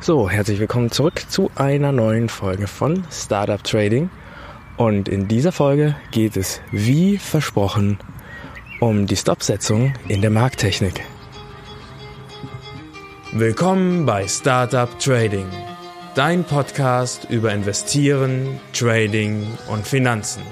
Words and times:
So, 0.00 0.30
herzlich 0.30 0.60
willkommen 0.60 0.92
zurück 0.92 1.24
zu 1.28 1.50
einer 1.56 1.90
neuen 1.90 2.28
Folge 2.28 2.68
von 2.68 3.02
Startup 3.10 3.62
Trading. 3.62 4.10
Und 4.76 5.08
in 5.08 5.26
dieser 5.26 5.50
Folge 5.50 5.96
geht 6.12 6.36
es, 6.36 6.60
wie 6.70 7.18
versprochen, 7.18 7.98
um 8.80 9.06
die 9.06 9.16
Stopsetzung 9.16 9.92
in 10.06 10.22
der 10.22 10.30
Markttechnik. 10.30 11.02
Willkommen 13.32 14.06
bei 14.06 14.28
Startup 14.28 14.88
Trading, 15.00 15.46
dein 16.14 16.44
Podcast 16.44 17.26
über 17.28 17.52
Investieren, 17.52 18.60
Trading 18.72 19.48
und 19.68 19.84
Finanzen. 19.84 20.44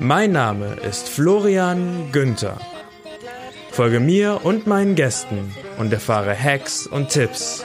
Mein 0.00 0.32
Name 0.32 0.74
ist 0.86 1.08
Florian 1.08 2.10
Günther. 2.10 2.58
Folge 3.70 4.00
mir 4.00 4.40
und 4.42 4.66
meinen 4.66 4.96
Gästen 4.96 5.54
und 5.78 5.92
erfahre 5.92 6.36
Hacks 6.36 6.88
und 6.88 7.10
Tipps, 7.10 7.64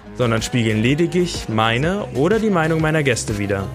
sondern 0.15 0.41
spiegeln 0.41 0.81
lediglich 0.81 1.47
meine 1.49 2.05
oder 2.15 2.39
die 2.39 2.49
Meinung 2.49 2.81
meiner 2.81 3.03
Gäste 3.03 3.37
wider. 3.37 3.67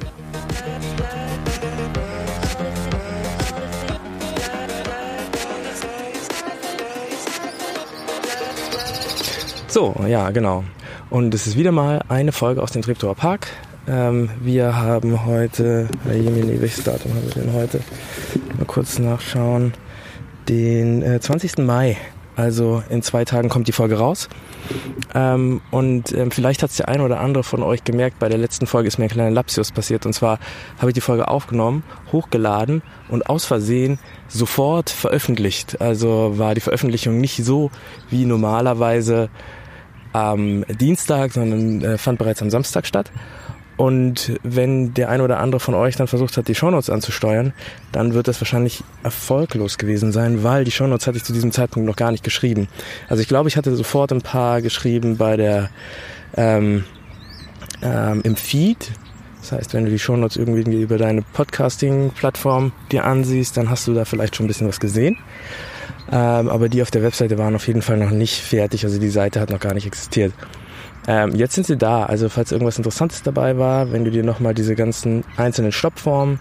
So, 9.68 9.94
ja, 10.08 10.30
genau. 10.30 10.64
Und 11.10 11.34
es 11.34 11.46
ist 11.46 11.58
wieder 11.58 11.70
mal 11.70 12.02
eine 12.08 12.32
Folge 12.32 12.62
aus 12.62 12.72
dem 12.72 12.80
Treptower 12.80 13.14
Park. 13.14 13.48
Ähm, 13.86 14.30
wir 14.40 14.74
haben 14.74 15.26
heute, 15.26 15.88
Jemini, 16.10 16.60
welches 16.60 16.82
Datum 16.82 17.12
haben 17.12 17.26
wir 17.26 17.42
denn 17.42 17.52
heute? 17.52 17.80
Mal 18.56 18.64
kurz 18.66 18.98
nachschauen. 18.98 19.74
Den 20.48 21.02
äh, 21.02 21.20
20. 21.20 21.58
Mai. 21.58 21.98
Also 22.36 22.82
in 22.90 23.02
zwei 23.02 23.24
Tagen 23.24 23.48
kommt 23.48 23.66
die 23.66 23.72
Folge 23.72 23.98
raus. 23.98 24.28
Ähm, 25.14 25.62
und 25.70 26.12
ähm, 26.12 26.30
vielleicht 26.30 26.62
hat 26.62 26.70
es 26.70 26.76
der 26.76 26.88
eine 26.88 27.02
oder 27.02 27.20
andere 27.20 27.42
von 27.42 27.62
euch 27.62 27.82
gemerkt, 27.82 28.18
bei 28.18 28.28
der 28.28 28.38
letzten 28.38 28.66
Folge 28.66 28.88
ist 28.88 28.98
mir 28.98 29.04
ein 29.06 29.10
kleiner 29.10 29.30
Lapsus 29.30 29.72
passiert. 29.72 30.04
Und 30.04 30.12
zwar 30.12 30.38
habe 30.78 30.90
ich 30.90 30.94
die 30.94 31.00
Folge 31.00 31.28
aufgenommen, 31.28 31.82
hochgeladen 32.12 32.82
und 33.08 33.28
aus 33.30 33.46
Versehen 33.46 33.98
sofort 34.28 34.90
veröffentlicht. 34.90 35.80
Also 35.80 36.34
war 36.36 36.54
die 36.54 36.60
Veröffentlichung 36.60 37.20
nicht 37.20 37.42
so 37.42 37.70
wie 38.10 38.26
normalerweise 38.26 39.30
am 40.12 40.64
Dienstag, 40.68 41.32
sondern 41.32 41.82
äh, 41.82 41.98
fand 41.98 42.18
bereits 42.18 42.42
am 42.42 42.50
Samstag 42.50 42.86
statt. 42.86 43.10
Und 43.76 44.38
wenn 44.42 44.94
der 44.94 45.10
eine 45.10 45.22
oder 45.22 45.38
andere 45.38 45.60
von 45.60 45.74
euch 45.74 45.96
dann 45.96 46.06
versucht 46.06 46.36
hat, 46.36 46.48
die 46.48 46.54
Shownotes 46.54 46.88
anzusteuern, 46.88 47.52
dann 47.92 48.14
wird 48.14 48.26
das 48.26 48.40
wahrscheinlich 48.40 48.82
erfolglos 49.02 49.76
gewesen 49.76 50.12
sein, 50.12 50.42
weil 50.42 50.64
die 50.64 50.70
Shownotes 50.70 51.06
hatte 51.06 51.18
ich 51.18 51.24
zu 51.24 51.34
diesem 51.34 51.52
Zeitpunkt 51.52 51.86
noch 51.86 51.96
gar 51.96 52.10
nicht 52.10 52.24
geschrieben. 52.24 52.68
Also 53.08 53.20
ich 53.20 53.28
glaube, 53.28 53.48
ich 53.48 53.56
hatte 53.56 53.74
sofort 53.76 54.12
ein 54.12 54.22
paar 54.22 54.62
geschrieben 54.62 55.18
bei 55.18 55.36
der 55.36 55.68
ähm, 56.36 56.84
ähm, 57.82 58.22
im 58.24 58.36
Feed. 58.36 58.90
Das 59.40 59.52
heißt, 59.52 59.74
wenn 59.74 59.84
du 59.84 59.90
die 59.90 59.98
Shownotes 59.98 60.36
irgendwie 60.36 60.82
über 60.82 60.98
deine 60.98 61.22
Podcasting-Plattform 61.22 62.72
dir 62.90 63.04
ansiehst, 63.04 63.56
dann 63.56 63.70
hast 63.70 63.86
du 63.86 63.94
da 63.94 64.04
vielleicht 64.04 64.34
schon 64.34 64.46
ein 64.46 64.48
bisschen 64.48 64.68
was 64.68 64.80
gesehen. 64.80 65.18
Ähm, 66.10 66.48
aber 66.48 66.68
die 66.68 66.82
auf 66.82 66.90
der 66.90 67.02
Webseite 67.02 67.38
waren 67.38 67.54
auf 67.54 67.66
jeden 67.66 67.82
Fall 67.82 67.96
noch 67.96 68.10
nicht 68.10 68.40
fertig. 68.40 68.84
Also 68.84 68.98
die 68.98 69.08
Seite 69.08 69.40
hat 69.40 69.50
noch 69.50 69.60
gar 69.60 69.74
nicht 69.74 69.86
existiert. 69.86 70.32
Ähm, 71.06 71.34
jetzt 71.34 71.54
sind 71.54 71.66
sie 71.66 71.76
da. 71.76 72.04
Also 72.04 72.28
falls 72.28 72.52
irgendwas 72.52 72.78
Interessantes 72.78 73.22
dabei 73.22 73.58
war, 73.58 73.92
wenn 73.92 74.04
du 74.04 74.10
dir 74.10 74.24
nochmal 74.24 74.54
diese 74.54 74.74
ganzen 74.74 75.24
einzelnen 75.36 75.72
Stoppformen 75.72 76.40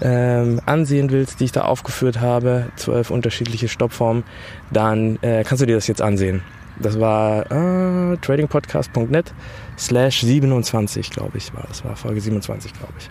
ähm, 0.00 0.60
ansehen 0.66 1.10
willst, 1.10 1.40
die 1.40 1.44
ich 1.44 1.52
da 1.52 1.62
aufgeführt 1.62 2.20
habe, 2.20 2.66
zwölf 2.76 3.10
unterschiedliche 3.10 3.68
Stoppformen, 3.68 4.24
dann 4.70 5.18
äh, 5.22 5.44
kannst 5.44 5.62
du 5.62 5.66
dir 5.66 5.74
das 5.74 5.86
jetzt 5.86 6.02
ansehen. 6.02 6.42
Das 6.80 7.00
war 7.00 7.50
äh, 7.50 8.16
tradingpodcast.net 8.18 9.34
slash 9.76 10.20
27, 10.20 11.10
glaube 11.10 11.38
ich, 11.38 11.52
war 11.52 11.64
das 11.68 11.84
war 11.84 11.96
Folge 11.96 12.20
27, 12.20 12.72
glaube 12.72 12.94
ich. 12.98 13.10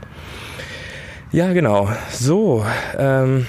Ja, 1.31 1.51
genau. 1.51 1.89
So, 2.09 2.65
ähm, 2.97 3.45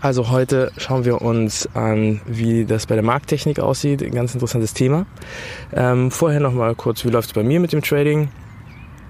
also 0.00 0.30
heute 0.30 0.72
schauen 0.76 1.04
wir 1.04 1.20
uns 1.20 1.68
an, 1.74 2.20
wie 2.26 2.64
das 2.64 2.86
bei 2.86 2.94
der 2.94 3.04
Markttechnik 3.04 3.58
aussieht. 3.58 4.02
Ein 4.02 4.12
ganz 4.12 4.34
interessantes 4.34 4.72
Thema. 4.72 5.06
Ähm, 5.72 6.10
vorher 6.10 6.40
nochmal 6.40 6.74
kurz, 6.74 7.04
wie 7.04 7.10
läuft 7.10 7.28
es 7.30 7.34
bei 7.34 7.42
mir 7.42 7.60
mit 7.60 7.72
dem 7.72 7.82
Trading? 7.82 8.28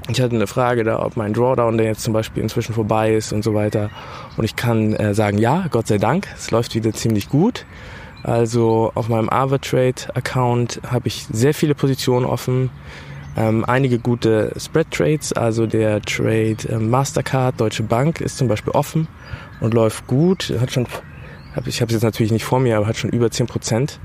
Ich 0.08 0.20
hatte 0.20 0.34
eine 0.34 0.46
Frage 0.46 0.82
da, 0.82 1.00
ob 1.04 1.16
mein 1.16 1.32
Drawdown, 1.32 1.76
der 1.76 1.86
jetzt 1.86 2.02
zum 2.02 2.12
Beispiel 2.12 2.42
inzwischen 2.42 2.74
vorbei 2.74 3.14
ist 3.14 3.32
und 3.32 3.44
so 3.44 3.54
weiter. 3.54 3.90
Und 4.36 4.44
ich 4.44 4.56
kann 4.56 4.94
äh, 4.94 5.14
sagen, 5.14 5.38
ja, 5.38 5.66
Gott 5.70 5.86
sei 5.86 5.98
Dank, 5.98 6.26
es 6.36 6.50
läuft 6.50 6.74
wieder 6.74 6.92
ziemlich 6.92 7.28
gut. 7.28 7.66
Also 8.22 8.90
auf 8.94 9.08
meinem 9.08 9.28
AvaTrade-Account 9.28 10.80
habe 10.86 11.08
ich 11.08 11.26
sehr 11.30 11.54
viele 11.54 11.74
Positionen 11.74 12.26
offen. 12.26 12.70
Ähm, 13.36 13.64
einige 13.64 13.98
gute 13.98 14.52
Spread-Trades, 14.58 15.34
also 15.34 15.66
der 15.66 16.02
Trade 16.02 16.56
äh, 16.68 16.78
Mastercard, 16.78 17.60
Deutsche 17.60 17.84
Bank 17.84 18.20
ist 18.20 18.38
zum 18.38 18.48
Beispiel 18.48 18.72
offen 18.72 19.06
und 19.60 19.74
läuft 19.74 20.06
gut. 20.06 20.52
Hat 20.60 20.72
schon, 20.72 20.86
hab, 21.54 21.66
ich 21.66 21.80
habe 21.80 21.88
es 21.88 21.94
jetzt 21.94 22.02
natürlich 22.02 22.32
nicht 22.32 22.44
vor 22.44 22.60
mir, 22.60 22.76
aber 22.76 22.86
hat 22.86 22.96
schon 22.96 23.10
über 23.10 23.30
10 23.30 23.46
Prozent 23.46 24.00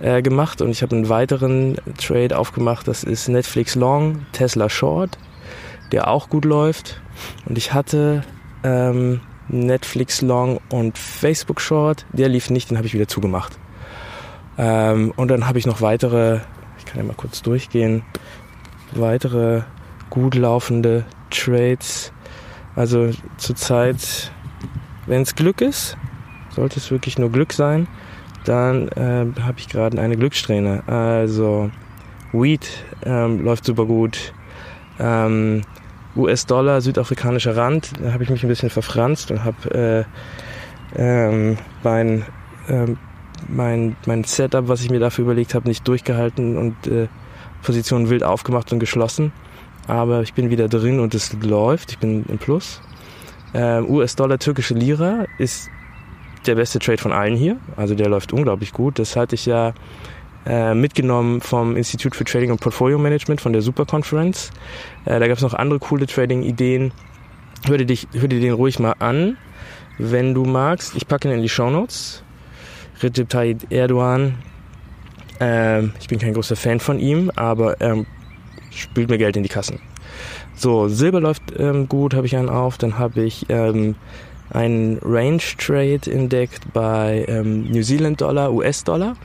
äh, 0.00 0.22
gemacht. 0.22 0.62
Und 0.62 0.70
ich 0.70 0.82
habe 0.82 0.94
einen 0.96 1.08
weiteren 1.08 1.76
Trade 1.98 2.38
aufgemacht, 2.38 2.88
das 2.88 3.04
ist 3.04 3.28
Netflix 3.28 3.74
Long, 3.74 4.26
Tesla 4.32 4.68
Short, 4.68 5.18
der 5.92 6.08
auch 6.08 6.28
gut 6.28 6.44
läuft. 6.44 7.00
Und 7.46 7.58
ich 7.58 7.72
hatte 7.72 8.24
ähm, 8.62 9.20
Netflix 9.48 10.22
Long 10.22 10.60
und 10.70 10.98
Facebook 10.98 11.60
Short, 11.60 12.06
der 12.12 12.28
lief 12.28 12.50
nicht, 12.50 12.70
den 12.70 12.76
habe 12.76 12.86
ich 12.86 12.94
wieder 12.94 13.08
zugemacht. 13.08 13.58
Ähm, 14.56 15.12
und 15.16 15.28
dann 15.28 15.46
habe 15.46 15.58
ich 15.58 15.66
noch 15.66 15.80
weitere, 15.80 16.40
ich 16.78 16.84
kann 16.84 16.98
ja 16.98 17.04
mal 17.04 17.16
kurz 17.16 17.42
durchgehen, 17.42 18.02
weitere 18.92 19.62
gut 20.10 20.34
laufende 20.34 21.04
Trades. 21.30 22.12
Also 22.76 23.10
zurzeit 23.36 24.32
wenn 25.06 25.22
es 25.22 25.34
Glück 25.34 25.60
ist, 25.60 25.96
sollte 26.50 26.78
es 26.78 26.90
wirklich 26.90 27.18
nur 27.18 27.30
Glück 27.30 27.52
sein, 27.52 27.86
dann 28.44 28.88
äh, 28.88 29.26
habe 29.40 29.58
ich 29.58 29.68
gerade 29.68 30.00
eine 30.00 30.16
Glückssträhne. 30.16 30.82
Also 30.86 31.70
Weed 32.32 32.68
ähm, 33.04 33.44
läuft 33.44 33.64
super 33.64 33.86
gut. 33.86 34.32
Ähm, 34.98 35.62
US-Dollar, 36.16 36.80
südafrikanischer 36.80 37.56
Rand, 37.56 37.92
da 38.00 38.12
habe 38.12 38.22
ich 38.22 38.30
mich 38.30 38.44
ein 38.44 38.48
bisschen 38.48 38.70
verfranst 38.70 39.30
und 39.32 39.44
habe 39.44 40.06
äh, 40.96 40.96
ähm, 40.96 41.58
mein, 41.82 42.24
ähm, 42.68 42.98
mein, 43.48 43.96
mein 44.06 44.22
Setup, 44.24 44.68
was 44.68 44.82
ich 44.82 44.90
mir 44.90 45.00
dafür 45.00 45.24
überlegt 45.24 45.54
habe, 45.54 45.68
nicht 45.68 45.86
durchgehalten 45.88 46.56
und 46.56 46.86
äh, 46.86 47.08
Positionen 47.62 48.10
wild 48.10 48.22
aufgemacht 48.22 48.72
und 48.72 48.78
geschlossen. 48.78 49.32
Aber 49.88 50.22
ich 50.22 50.34
bin 50.34 50.50
wieder 50.50 50.68
drin 50.68 51.00
und 51.00 51.14
es 51.14 51.32
läuft. 51.42 51.90
Ich 51.90 51.98
bin 51.98 52.24
im 52.28 52.38
Plus. 52.38 52.80
Ähm, 53.54 53.88
US-Dollar, 53.88 54.38
türkische 54.38 54.74
Lira 54.74 55.26
ist 55.38 55.70
der 56.46 56.56
beste 56.56 56.78
Trade 56.78 56.98
von 56.98 57.12
allen 57.12 57.36
hier. 57.36 57.56
Also 57.76 57.94
der 57.94 58.08
läuft 58.08 58.32
unglaublich 58.32 58.72
gut. 58.72 58.98
Das 58.98 59.16
hatte 59.16 59.34
ich 59.36 59.46
ja 59.46 59.72
äh, 60.46 60.74
mitgenommen 60.74 61.40
vom 61.40 61.76
Institut 61.76 62.16
für 62.16 62.24
Trading 62.24 62.50
und 62.50 62.60
Portfolio 62.60 62.98
Management 62.98 63.40
von 63.40 63.52
der 63.52 63.62
Super 63.62 63.86
Conference. 63.86 64.50
Äh, 65.04 65.20
da 65.20 65.28
gab 65.28 65.36
es 65.36 65.42
noch 65.42 65.54
andere 65.54 65.78
coole 65.78 66.06
Trading-Ideen. 66.06 66.92
Hör 67.66 67.78
dir, 67.78 67.86
dich, 67.86 68.08
hör 68.12 68.28
dir 68.28 68.40
den 68.40 68.52
ruhig 68.52 68.78
mal 68.78 68.94
an, 68.98 69.38
wenn 69.98 70.34
du 70.34 70.44
magst. 70.44 70.94
Ich 70.96 71.06
packe 71.06 71.28
ihn 71.28 71.34
in 71.34 71.42
die 71.42 71.48
Show 71.48 71.70
Notes. 71.70 72.22
Recep 73.02 73.28
Tayyip 73.28 73.70
Erdogan. 73.70 74.34
Ähm, 75.40 75.92
ich 76.00 76.08
bin 76.08 76.18
kein 76.18 76.34
großer 76.34 76.56
Fan 76.56 76.80
von 76.80 76.98
ihm, 76.98 77.30
aber 77.34 77.80
er 77.80 78.04
spült 78.70 79.08
mir 79.08 79.18
Geld 79.18 79.36
in 79.36 79.42
die 79.42 79.48
Kassen. 79.48 79.80
So, 80.56 80.88
Silber 80.88 81.20
läuft 81.20 81.42
ähm, 81.58 81.88
gut, 81.88 82.14
habe 82.14 82.26
ich 82.26 82.36
einen 82.36 82.48
auf. 82.48 82.78
Dann 82.78 82.98
habe 82.98 83.22
ich 83.22 83.46
ähm, 83.48 83.96
einen 84.50 84.98
Range 85.02 85.42
Trade 85.58 86.10
entdeckt 86.10 86.72
bei 86.72 87.24
ähm, 87.28 87.70
New 87.70 87.82
Zealand 87.82 88.20
Dollar, 88.20 88.52
US-Dollar. 88.52 89.16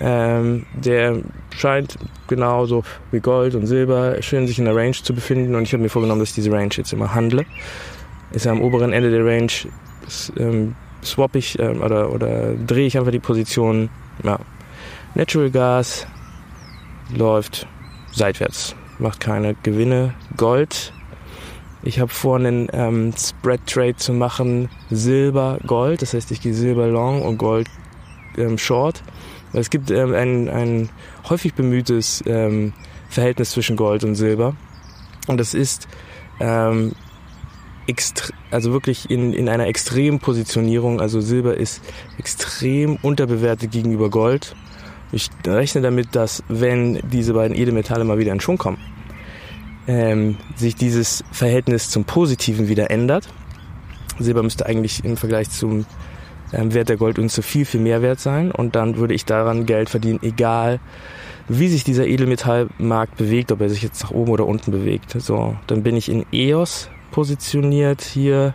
Ähm, 0.00 0.66
der 0.74 1.18
scheint 1.56 1.96
genauso 2.26 2.82
wie 3.12 3.20
Gold 3.20 3.54
und 3.54 3.66
Silber 3.66 4.20
schön 4.20 4.46
sich 4.46 4.58
in 4.58 4.64
der 4.64 4.74
Range 4.74 4.92
zu 4.92 5.14
befinden 5.14 5.54
und 5.54 5.62
ich 5.62 5.72
habe 5.72 5.82
mir 5.82 5.88
vorgenommen, 5.88 6.20
dass 6.20 6.30
ich 6.30 6.34
diese 6.34 6.50
Range 6.50 6.70
jetzt 6.72 6.92
immer 6.92 7.14
handle. 7.14 7.44
Ist 8.32 8.46
am 8.46 8.62
oberen 8.62 8.92
Ende 8.92 9.10
der 9.10 9.24
Range, 9.24 9.52
das, 10.04 10.32
ähm, 10.38 10.74
swap 11.04 11.36
ich 11.36 11.58
ähm, 11.58 11.82
oder, 11.82 12.12
oder 12.12 12.54
drehe 12.54 12.86
ich 12.86 12.98
einfach 12.98 13.12
die 13.12 13.20
Position. 13.20 13.90
Ja. 14.22 14.38
Natural 15.14 15.50
Gas 15.50 16.06
läuft 17.14 17.66
seitwärts, 18.12 18.74
macht 19.02 19.20
keine 19.20 19.54
Gewinne. 19.62 20.14
Gold, 20.36 20.92
ich 21.82 21.98
habe 21.98 22.12
vor, 22.12 22.36
einen 22.36 22.68
ähm, 22.72 23.12
Spread 23.18 23.66
Trade 23.66 23.96
zu 23.96 24.12
machen, 24.12 24.68
Silber, 24.90 25.58
Gold. 25.66 26.00
Das 26.00 26.14
heißt, 26.14 26.30
ich 26.30 26.40
gehe 26.40 26.54
Silber 26.54 26.86
Long 26.86 27.22
und 27.22 27.38
Gold 27.38 27.68
ähm, 28.38 28.56
Short. 28.56 29.02
Es 29.52 29.68
gibt 29.68 29.90
ähm, 29.90 30.14
ein, 30.14 30.48
ein 30.48 30.88
häufig 31.28 31.54
bemühtes 31.54 32.22
ähm, 32.26 32.72
Verhältnis 33.08 33.50
zwischen 33.50 33.76
Gold 33.76 34.04
und 34.04 34.14
Silber. 34.14 34.54
Und 35.26 35.38
das 35.38 35.54
ist 35.54 35.88
ähm, 36.40 36.92
also 38.50 38.72
wirklich 38.72 39.10
in, 39.10 39.32
in 39.32 39.48
einer 39.48 39.66
extremen 39.66 40.20
Positionierung. 40.20 41.00
Also 41.00 41.20
Silber 41.20 41.56
ist 41.56 41.82
extrem 42.16 42.96
unterbewertet 43.02 43.72
gegenüber 43.72 44.08
Gold. 44.08 44.54
Ich 45.12 45.30
rechne 45.46 45.82
damit, 45.82 46.16
dass 46.16 46.42
wenn 46.48 47.00
diese 47.10 47.34
beiden 47.34 47.56
Edelmetalle 47.56 48.04
mal 48.04 48.18
wieder 48.18 48.32
in 48.32 48.40
Schwung 48.40 48.58
kommen, 48.58 48.78
ähm, 49.86 50.38
sich 50.56 50.74
dieses 50.74 51.22
Verhältnis 51.30 51.90
zum 51.90 52.04
Positiven 52.04 52.68
wieder 52.68 52.90
ändert. 52.90 53.28
Silber 54.18 54.42
müsste 54.42 54.66
eigentlich 54.66 55.04
im 55.04 55.16
Vergleich 55.16 55.50
zum 55.50 55.84
ähm, 56.52 56.72
Wert 56.72 56.88
der 56.88 56.96
Goldunze 56.96 57.42
viel, 57.42 57.64
viel 57.64 57.80
mehr 57.80 58.02
wert 58.02 58.20
sein 58.20 58.50
und 58.52 58.74
dann 58.74 58.96
würde 58.96 59.14
ich 59.14 59.24
daran 59.24 59.66
Geld 59.66 59.90
verdienen, 59.90 60.20
egal 60.22 60.80
wie 61.48 61.68
sich 61.68 61.84
dieser 61.84 62.06
Edelmetallmarkt 62.06 63.16
bewegt, 63.16 63.52
ob 63.52 63.60
er 63.60 63.68
sich 63.68 63.82
jetzt 63.82 64.02
nach 64.02 64.12
oben 64.12 64.30
oder 64.30 64.46
unten 64.46 64.70
bewegt. 64.70 65.10
So, 65.20 65.56
dann 65.66 65.82
bin 65.82 65.96
ich 65.96 66.08
in 66.08 66.24
EOS 66.32 66.88
positioniert 67.10 68.00
hier. 68.00 68.54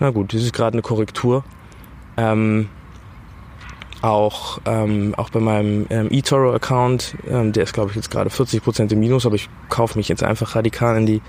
Na 0.00 0.10
gut, 0.10 0.34
das 0.34 0.42
ist 0.42 0.52
gerade 0.52 0.74
eine 0.74 0.82
Korrektur. 0.82 1.44
Ähm, 2.16 2.68
auch, 4.02 4.60
ähm, 4.64 5.14
auch 5.16 5.30
bei 5.30 5.40
meinem 5.40 5.86
ähm, 5.90 6.08
eToro-Account, 6.10 7.16
ähm, 7.28 7.52
der 7.52 7.64
ist 7.64 7.74
glaube 7.74 7.90
ich 7.90 7.96
jetzt 7.96 8.10
gerade 8.10 8.30
40% 8.30 8.92
im 8.92 9.00
Minus, 9.00 9.26
aber 9.26 9.34
ich 9.34 9.48
kaufe 9.68 9.98
mich 9.98 10.08
jetzt 10.08 10.22
einfach 10.22 10.56
radikal 10.56 10.96
in 10.96 11.06
die 11.06 11.22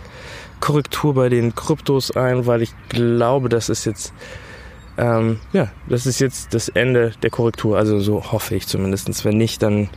Korrektur 0.59 1.13
bei 1.13 1.29
den 1.29 1.55
Kryptos 1.55 2.11
ein, 2.11 2.45
weil 2.45 2.61
ich 2.61 2.73
glaube, 2.89 3.49
das 3.49 3.69
ist 3.69 3.85
jetzt 3.85 4.13
ähm, 4.97 5.39
ja, 5.53 5.69
das 5.87 6.05
ist 6.05 6.19
jetzt 6.19 6.53
das 6.53 6.69
Ende 6.69 7.13
der 7.23 7.29
Korrektur, 7.29 7.77
also 7.77 7.99
so 7.99 8.31
hoffe 8.31 8.55
ich 8.55 8.67
zumindest. 8.67 9.25
Wenn 9.25 9.37
nicht, 9.37 9.63
dann 9.63 9.89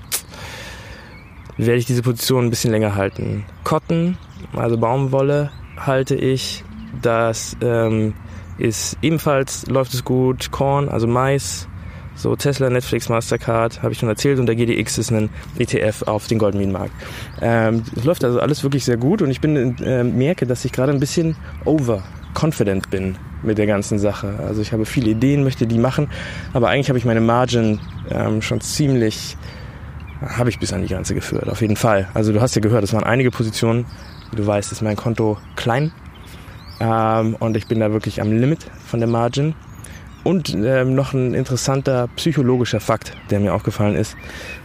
werde 1.57 1.79
ich 1.79 1.87
diese 1.87 2.03
Position 2.03 2.47
ein 2.47 2.51
bisschen 2.51 2.71
länger 2.71 2.95
halten. 2.95 3.45
Cotton, 3.65 4.17
also 4.55 4.79
Baumwolle, 4.79 5.51
halte 5.77 6.15
ich. 6.15 6.65
Das 7.03 7.57
ähm, 7.61 8.15
ist 8.59 8.97
ebenfalls 9.03 9.67
läuft 9.67 9.95
es 9.95 10.05
gut. 10.05 10.51
Korn, 10.53 10.89
also 10.89 11.07
Mais, 11.07 11.69
so 12.15 12.37
Tesla, 12.37 12.71
Netflix, 12.71 13.09
Mastercard, 13.09 13.83
habe 13.83 13.93
ich 13.93 13.99
schon 13.99 14.09
erzählt. 14.09 14.39
Und 14.39 14.47
der 14.47 14.57
GDX 14.57 14.99
ist 14.99 15.11
ein 15.11 15.31
ETF 15.59 16.03
auf 16.03 16.27
den 16.27 16.39
Goldminenmarkt. 16.39 16.93
Ähm, 17.41 17.83
es 17.97 18.05
läuft 18.05 18.25
also 18.25 18.41
alles 18.41 18.63
wirklich 18.63 18.85
sehr 18.85 18.97
gut 18.97 19.23
und 19.23 19.31
ich 19.31 19.41
bin 19.41 19.77
äh, 19.79 20.05
merke, 20.05 20.47
dass 20.47 20.65
ich 20.65 20.73
gerade 20.73 20.93
ein 20.93 21.01
bisschen 21.01 21.37
overconfident 21.65 22.91
bin 22.91 23.17
mit 23.43 23.59
der 23.59 23.67
ganzen 23.67 23.99
Sache. 23.99 24.39
Also 24.47 24.63
ich 24.63 24.73
habe 24.73 24.87
viele 24.87 25.11
Ideen, 25.11 25.45
möchte 25.45 25.67
die 25.67 25.79
machen, 25.79 26.09
aber 26.53 26.69
eigentlich 26.69 26.89
habe 26.89 26.99
ich 26.99 27.05
meine 27.05 27.21
Margin 27.21 27.81
ähm, 28.11 28.43
schon 28.43 28.61
ziemlich, 28.61 29.37
habe 30.21 30.49
ich 30.49 30.59
bis 30.59 30.73
an 30.73 30.83
die 30.83 30.89
Grenze 30.89 31.15
geführt, 31.15 31.49
auf 31.49 31.61
jeden 31.61 31.77
Fall. 31.77 32.09
Also 32.15 32.33
du 32.33 32.41
hast 32.41 32.55
ja 32.55 32.63
gehört, 32.63 32.85
es 32.85 32.93
waren 32.93 33.05
einige 33.05 33.31
Positionen. 33.31 33.87
Du 34.35 34.47
weißt, 34.47 34.73
ist 34.73 34.83
mein 34.83 34.97
Konto 34.97 35.39
klein 35.55 35.93
ähm, 36.81 37.37
und 37.39 37.57
ich 37.57 37.67
bin 37.67 37.81
da 37.81 37.93
wirklich 37.93 38.21
am 38.21 38.33
Limit 38.33 38.67
von 38.87 39.01
der 39.01 39.09
Margin. 39.09 39.55
Und 40.25 40.55
ähm, 40.55 40.95
noch 40.95 41.13
ein 41.13 41.35
interessanter 41.35 42.09
psychologischer 42.17 42.81
Fakt, 42.81 43.13
der 43.31 43.41
mir 43.41 43.55
aufgefallen 43.55 43.95
ist. 43.95 44.17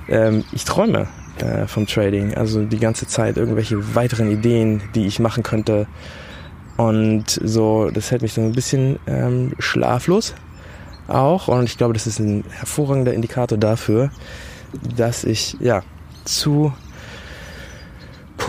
Ähm, 0.07 0.45
ich 0.53 0.63
träume 0.63 1.07
äh, 1.41 1.67
vom 1.67 1.85
Trading. 1.85 2.33
Also 2.35 2.63
die 2.63 2.79
ganze 2.79 3.07
Zeit 3.07 3.37
irgendwelche 3.37 3.95
weiteren 3.95 4.31
Ideen, 4.31 4.81
die 4.95 5.05
ich 5.05 5.19
machen 5.19 5.43
könnte. 5.43 5.87
Und 6.77 7.25
so, 7.43 7.89
das 7.93 8.09
hält 8.09 8.21
mich 8.21 8.33
so 8.33 8.41
ein 8.41 8.53
bisschen 8.53 8.99
ähm, 9.05 9.53
schlaflos 9.59 10.33
auch. 11.09 11.49
Und 11.49 11.65
ich 11.65 11.77
glaube, 11.77 11.93
das 11.93 12.07
ist 12.07 12.19
ein 12.19 12.45
hervorragender 12.49 13.13
Indikator 13.13 13.57
dafür, 13.57 14.11
dass 14.95 15.23
ich 15.23 15.57
ja 15.59 15.81
zu 16.23 16.73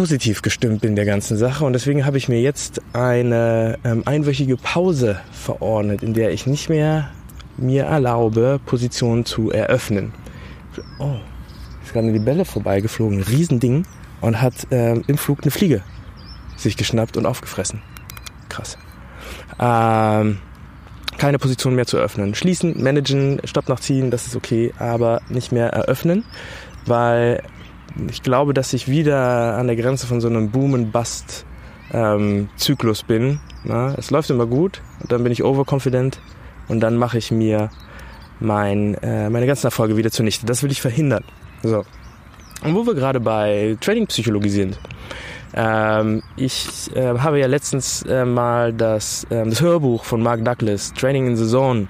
positiv 0.00 0.40
gestimmt 0.40 0.80
bin 0.80 0.96
der 0.96 1.04
ganzen 1.04 1.36
Sache 1.36 1.62
und 1.62 1.74
deswegen 1.74 2.06
habe 2.06 2.16
ich 2.16 2.26
mir 2.26 2.40
jetzt 2.40 2.80
eine 2.94 3.78
ähm, 3.84 4.02
einwöchige 4.06 4.56
Pause 4.56 5.20
verordnet, 5.30 6.02
in 6.02 6.14
der 6.14 6.32
ich 6.32 6.46
nicht 6.46 6.70
mehr 6.70 7.10
mir 7.58 7.84
erlaube, 7.84 8.60
Positionen 8.64 9.26
zu 9.26 9.50
eröffnen. 9.50 10.14
Oh, 10.98 11.16
ist 11.84 11.92
gerade 11.92 12.06
eine 12.06 12.16
Libelle 12.16 12.46
vorbeigeflogen, 12.46 13.20
Riesending 13.20 13.84
und 14.22 14.40
hat 14.40 14.54
ähm, 14.70 15.04
im 15.06 15.18
Flug 15.18 15.42
eine 15.42 15.50
Fliege 15.50 15.82
sich 16.56 16.78
geschnappt 16.78 17.18
und 17.18 17.26
aufgefressen. 17.26 17.82
Krass. 18.48 18.78
Ähm, 19.58 20.38
keine 21.18 21.38
Position 21.38 21.74
mehr 21.74 21.84
zu 21.84 21.98
öffnen. 21.98 22.34
Schließen, 22.34 22.82
managen, 22.82 23.42
Stopp 23.44 23.68
nachziehen, 23.68 24.10
das 24.10 24.26
ist 24.26 24.34
okay, 24.34 24.72
aber 24.78 25.20
nicht 25.28 25.52
mehr 25.52 25.68
eröffnen, 25.74 26.24
weil 26.86 27.42
ich 28.10 28.22
glaube, 28.22 28.54
dass 28.54 28.72
ich 28.72 28.88
wieder 28.88 29.56
an 29.56 29.66
der 29.66 29.76
Grenze 29.76 30.06
von 30.06 30.20
so 30.20 30.28
einem 30.28 30.50
Boom-and-Bust 30.50 31.44
ähm, 31.92 32.48
Zyklus 32.56 33.02
bin. 33.02 33.40
Na? 33.64 33.94
Es 33.96 34.10
läuft 34.10 34.30
immer 34.30 34.46
gut 34.46 34.80
dann 35.08 35.22
bin 35.22 35.32
ich 35.32 35.42
overconfident 35.44 36.20
und 36.68 36.80
dann 36.80 36.96
mache 36.96 37.18
ich 37.18 37.30
mir 37.30 37.70
mein, 38.38 38.94
äh, 38.94 39.28
meine 39.30 39.46
ganzen 39.46 39.66
Erfolge 39.66 39.96
wieder 39.96 40.10
zunichte. 40.10 40.46
Das 40.46 40.62
will 40.62 40.70
ich 40.70 40.80
verhindern. 40.80 41.24
So. 41.62 41.84
Und 42.62 42.74
wo 42.74 42.86
wir 42.86 42.94
gerade 42.94 43.20
bei 43.20 43.76
Trading-Psychologie 43.80 44.50
sind. 44.50 44.78
Ähm, 45.52 46.22
ich 46.36 46.94
äh, 46.94 47.18
habe 47.18 47.40
ja 47.40 47.46
letztens 47.46 48.02
äh, 48.02 48.24
mal 48.24 48.72
das, 48.72 49.24
äh, 49.30 49.44
das 49.44 49.60
Hörbuch 49.60 50.04
von 50.04 50.22
Mark 50.22 50.44
Douglas, 50.44 50.92
Training 50.94 51.26
in 51.26 51.36
the 51.36 51.46
Zone, 51.46 51.88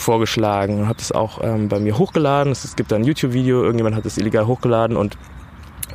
vorgeschlagen 0.00 0.80
und 0.80 0.88
habe 0.88 0.98
das 0.98 1.12
auch 1.12 1.40
ähm, 1.42 1.68
bei 1.68 1.78
mir 1.78 1.98
hochgeladen. 1.98 2.52
Es, 2.52 2.76
gibt 2.76 2.92
da 2.92 2.96
ein 2.96 3.04
YouTube-Video, 3.04 3.62
irgendjemand 3.62 3.96
hat 3.96 4.04
das 4.04 4.18
illegal 4.18 4.46
hochgeladen 4.46 4.96
und 4.96 5.16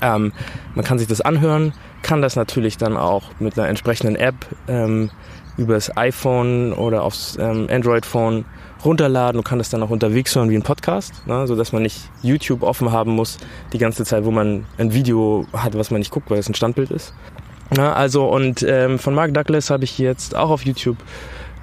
ähm, 0.02 0.34
man 0.76 0.86
kann 0.86 1.00
sich 1.00 1.08
das 1.08 1.22
anhören, 1.22 1.74
kann 2.02 2.22
das 2.22 2.36
natürlich 2.36 2.78
dann 2.78 2.98
auch 2.98 3.32
mit 3.40 3.58
einer 3.58 3.68
entsprechenden 3.68 4.16
App 4.16 4.36
ähm, 4.68 5.10
übers 5.58 5.96
iPhone 5.96 6.74
oder 6.74 7.04
aufs 7.04 7.38
ähm, 7.40 7.68
Android-Phone 7.70 8.46
runterladen 8.84 9.40
und 9.40 9.44
kann 9.44 9.58
das 9.58 9.70
dann 9.70 9.82
auch 9.82 9.90
unterwegs 9.90 10.36
hören 10.36 10.50
wie 10.50 10.56
ein 10.56 10.62
Podcast, 10.62 11.26
ne, 11.26 11.48
so 11.48 11.56
man 11.72 11.82
nicht 11.82 12.10
YouTube 12.22 12.62
offen 12.62 12.92
haben 12.92 13.12
muss 13.12 13.38
die 13.74 13.78
ganze 13.78 14.04
Zeit, 14.04 14.26
wo 14.26 14.32
man 14.32 14.66
ein 14.78 14.94
Video 14.94 15.48
hat, 15.54 15.78
was 15.78 15.92
man 15.92 16.00
nicht 16.00 16.12
guckt, 16.12 16.30
weil 16.30 16.40
es 16.40 16.50
ein 16.50 16.56
Standbild 16.56 16.92
ist. 16.92 17.14
Na, 17.76 17.94
also 17.94 18.28
und 18.28 18.64
ähm, 18.64 19.00
von 19.00 19.16
Mark 19.16 19.34
Douglas 19.34 19.70
habe 19.70 19.86
ich 19.86 19.98
jetzt 19.98 20.36
auch 20.36 20.52
auf 20.52 20.66
YouTube 20.66 20.98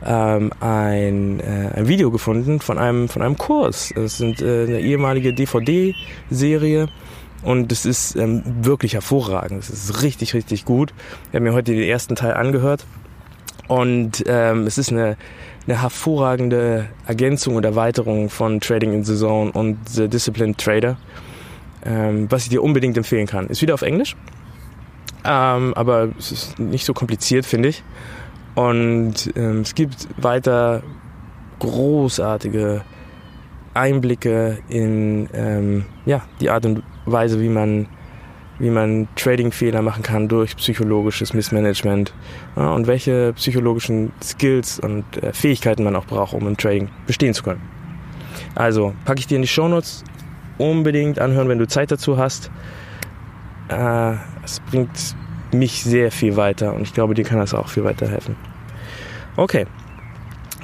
ähm, 0.04 0.50
ein, 0.60 1.40
äh, 1.40 1.70
ein 1.76 1.88
Video 1.88 2.10
gefunden 2.10 2.60
von 2.60 2.78
einem, 2.78 3.08
von 3.08 3.22
einem 3.22 3.38
Kurs. 3.38 3.92
Es 3.92 4.18
sind 4.18 4.42
äh, 4.42 4.64
eine 4.64 4.80
ehemalige 4.80 5.32
DVD-Serie. 5.32 6.88
Und 7.42 7.72
es 7.72 7.84
ist 7.84 8.14
ähm, 8.14 8.42
wirklich 8.62 8.94
hervorragend. 8.94 9.64
Es 9.64 9.70
ist 9.70 10.02
richtig, 10.02 10.34
richtig 10.34 10.64
gut. 10.64 10.94
Wir 11.30 11.38
haben 11.38 11.44
mir 11.44 11.52
heute 11.52 11.72
den 11.72 11.82
ersten 11.82 12.14
Teil 12.14 12.34
angehört. 12.34 12.84
Und 13.66 14.22
ähm, 14.26 14.66
es 14.66 14.78
ist 14.78 14.90
eine, 14.92 15.16
eine 15.66 15.80
hervorragende 15.80 16.88
Ergänzung 17.06 17.56
und 17.56 17.64
Erweiterung 17.64 18.28
von 18.28 18.60
Trading 18.60 18.92
in 18.92 19.04
the 19.04 19.16
Zone 19.16 19.50
und 19.52 19.88
The 19.88 20.08
Disciplined 20.08 20.58
Trader, 20.58 20.96
ähm, 21.84 22.26
was 22.30 22.44
ich 22.44 22.48
dir 22.50 22.62
unbedingt 22.62 22.96
empfehlen 22.96 23.26
kann. 23.26 23.46
Ist 23.46 23.62
wieder 23.62 23.74
auf 23.74 23.82
Englisch, 23.82 24.16
ähm, 25.24 25.72
aber 25.74 26.10
es 26.18 26.32
ist 26.32 26.58
nicht 26.58 26.84
so 26.84 26.92
kompliziert, 26.92 27.46
finde 27.46 27.70
ich. 27.70 27.82
Und 28.54 29.32
ähm, 29.36 29.60
es 29.60 29.74
gibt 29.74 30.08
weiter 30.22 30.82
großartige 31.58 32.82
Einblicke 33.74 34.58
in 34.68 35.28
ähm, 35.32 35.84
ja, 36.04 36.22
die 36.40 36.50
Art 36.50 36.66
und 36.66 36.82
Weise, 37.06 37.40
wie 37.40 37.48
man, 37.48 37.88
wie 38.58 38.70
man 38.70 39.08
Trading-Fehler 39.16 39.80
machen 39.80 40.02
kann 40.02 40.28
durch 40.28 40.56
psychologisches 40.56 41.32
Missmanagement 41.32 42.12
ja, 42.56 42.72
und 42.72 42.86
welche 42.86 43.32
psychologischen 43.34 44.12
Skills 44.22 44.78
und 44.78 45.04
äh, 45.22 45.32
Fähigkeiten 45.32 45.84
man 45.84 45.96
auch 45.96 46.04
braucht, 46.04 46.34
um 46.34 46.46
im 46.46 46.56
Trading 46.56 46.90
bestehen 47.06 47.32
zu 47.32 47.42
können. 47.42 47.62
Also 48.54 48.92
packe 49.04 49.20
ich 49.20 49.26
dir 49.26 49.36
in 49.36 49.42
die 49.42 49.48
Shownotes 49.48 50.04
unbedingt 50.58 51.18
anhören, 51.18 51.48
wenn 51.48 51.58
du 51.58 51.66
Zeit 51.66 51.90
dazu 51.90 52.18
hast. 52.18 52.50
Äh, 53.68 54.14
es 54.44 54.60
bringt 54.60 55.16
mich 55.54 55.82
sehr 55.82 56.10
viel 56.10 56.36
weiter 56.36 56.74
und 56.74 56.82
ich 56.82 56.94
glaube, 56.94 57.14
dir 57.14 57.24
kann 57.24 57.38
das 57.38 57.54
auch 57.54 57.68
viel 57.68 57.84
weiterhelfen. 57.84 58.36
Okay, 59.36 59.66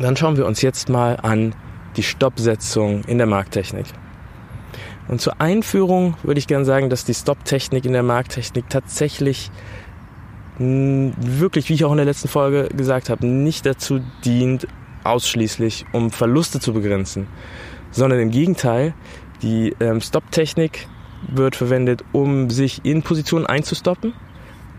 dann 0.01 0.17
schauen 0.17 0.37
wir 0.37 0.47
uns 0.47 0.63
jetzt 0.63 0.89
mal 0.89 1.17
an 1.17 1.55
die 1.97 2.03
Stoppsetzung 2.03 3.03
in 3.05 3.19
der 3.19 3.27
Markttechnik. 3.27 3.87
Und 5.09 5.21
zur 5.21 5.41
Einführung 5.41 6.17
würde 6.23 6.39
ich 6.39 6.47
gerne 6.47 6.67
sagen, 6.67 6.91
dass 6.91 7.05
die 7.05 7.15
Stop-Technik 7.15 7.87
in 7.87 7.95
der 7.95 8.03
Markttechnik 8.03 8.69
tatsächlich 8.69 9.51
wirklich, 10.59 11.69
wie 11.69 11.75
ich 11.75 11.85
auch 11.85 11.93
in 11.93 11.99
der 11.99 12.07
letzten 12.07 12.29
Folge 12.29 12.69
gesagt 12.77 13.11
habe, 13.11 13.27
nicht 13.27 13.65
dazu 13.65 14.01
dient, 14.25 14.67
ausschließlich 15.05 15.87
um 15.93 16.11
Verluste 16.11 16.61
zu 16.61 16.73
begrenzen, 16.73 17.27
sondern 17.91 18.19
im 18.19 18.31
Gegenteil, 18.31 18.93
die 19.41 19.75
ähm, 19.81 20.01
Stop-Technik 20.01 20.89
wird 21.29 21.57
verwendet, 21.57 22.05
um 22.13 22.51
sich 22.51 22.85
in 22.85 23.03
Positionen 23.03 23.47
einzustoppen 23.47 24.13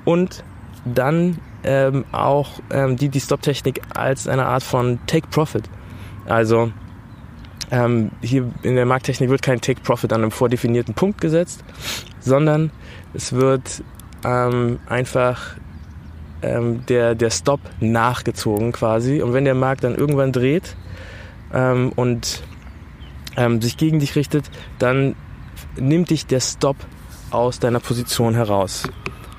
und 0.09 0.43
dann 0.85 1.37
ähm, 1.63 2.03
auch 2.11 2.61
ähm, 2.71 2.95
die, 2.95 3.09
die 3.09 3.19
Stop-Technik 3.19 3.81
als 3.93 4.27
eine 4.27 4.47
Art 4.47 4.63
von 4.63 4.97
Take-Profit. 5.05 5.69
Also 6.25 6.71
ähm, 7.69 8.09
hier 8.23 8.51
in 8.63 8.73
der 8.73 8.87
Markttechnik 8.87 9.29
wird 9.29 9.43
kein 9.43 9.61
Take-Profit 9.61 10.11
an 10.11 10.23
einem 10.23 10.31
vordefinierten 10.31 10.95
Punkt 10.95 11.21
gesetzt, 11.21 11.63
sondern 12.19 12.71
es 13.13 13.33
wird 13.33 13.83
ähm, 14.25 14.79
einfach 14.87 15.57
ähm, 16.41 16.83
der, 16.87 17.13
der 17.13 17.29
Stop 17.29 17.59
nachgezogen 17.79 18.71
quasi. 18.71 19.21
Und 19.21 19.33
wenn 19.33 19.45
der 19.45 19.53
Markt 19.53 19.83
dann 19.83 19.93
irgendwann 19.93 20.31
dreht 20.31 20.75
ähm, 21.53 21.91
und 21.95 22.41
ähm, 23.37 23.61
sich 23.61 23.77
gegen 23.77 23.99
dich 23.99 24.15
richtet, 24.15 24.49
dann 24.79 25.15
nimmt 25.79 26.09
dich 26.09 26.25
der 26.25 26.39
Stop 26.39 26.77
aus 27.29 27.59
deiner 27.59 27.79
Position 27.79 28.33
heraus. 28.33 28.87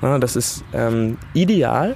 Das 0.01 0.35
ist 0.35 0.63
ähm, 0.73 1.17
ideal, 1.33 1.95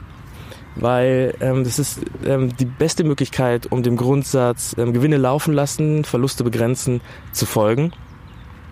weil 0.75 1.35
ähm, 1.41 1.63
das 1.63 1.79
ist 1.79 2.01
ähm, 2.25 2.55
die 2.55 2.65
beste 2.65 3.03
Möglichkeit, 3.03 3.71
um 3.71 3.81
dem 3.81 3.97
Grundsatz 3.97 4.75
ähm, 4.77 4.93
Gewinne 4.93 5.17
laufen 5.17 5.53
lassen, 5.53 6.03
Verluste 6.03 6.43
begrenzen 6.43 7.01
zu 7.31 7.45
folgen. 7.45 7.91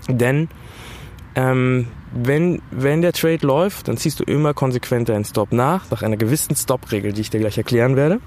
Denn 0.07 0.49
ähm, 1.35 1.87
wenn, 2.13 2.61
wenn 2.69 3.01
der 3.01 3.13
Trade 3.13 3.45
läuft, 3.45 3.87
dann 3.87 3.97
ziehst 3.97 4.19
du 4.19 4.23
immer 4.23 4.53
konsequent 4.53 5.09
deinen 5.09 5.25
Stop 5.25 5.51
nach, 5.51 5.89
nach 5.89 6.03
einer 6.03 6.17
gewissen 6.17 6.55
Stop-Regel, 6.55 7.13
die 7.13 7.21
ich 7.21 7.29
dir 7.31 7.39
gleich 7.39 7.57
erklären 7.57 7.95
werde. 7.95 8.19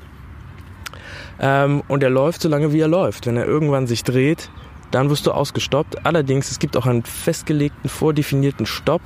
Ähm, 1.38 1.82
und 1.86 2.02
er 2.02 2.10
läuft 2.10 2.40
so 2.42 2.48
lange, 2.48 2.72
wie 2.72 2.80
er 2.80 2.88
läuft. 2.88 3.26
Wenn 3.26 3.36
er 3.36 3.46
irgendwann 3.46 3.86
sich 3.86 4.02
dreht, 4.02 4.50
dann 4.90 5.10
wirst 5.10 5.26
du 5.26 5.32
ausgestoppt. 5.32 6.04
Allerdings, 6.04 6.50
es 6.50 6.58
gibt 6.58 6.76
auch 6.76 6.86
einen 6.86 7.04
festgelegten, 7.04 7.88
vordefinierten 7.88 8.66
Stopp. 8.66 9.02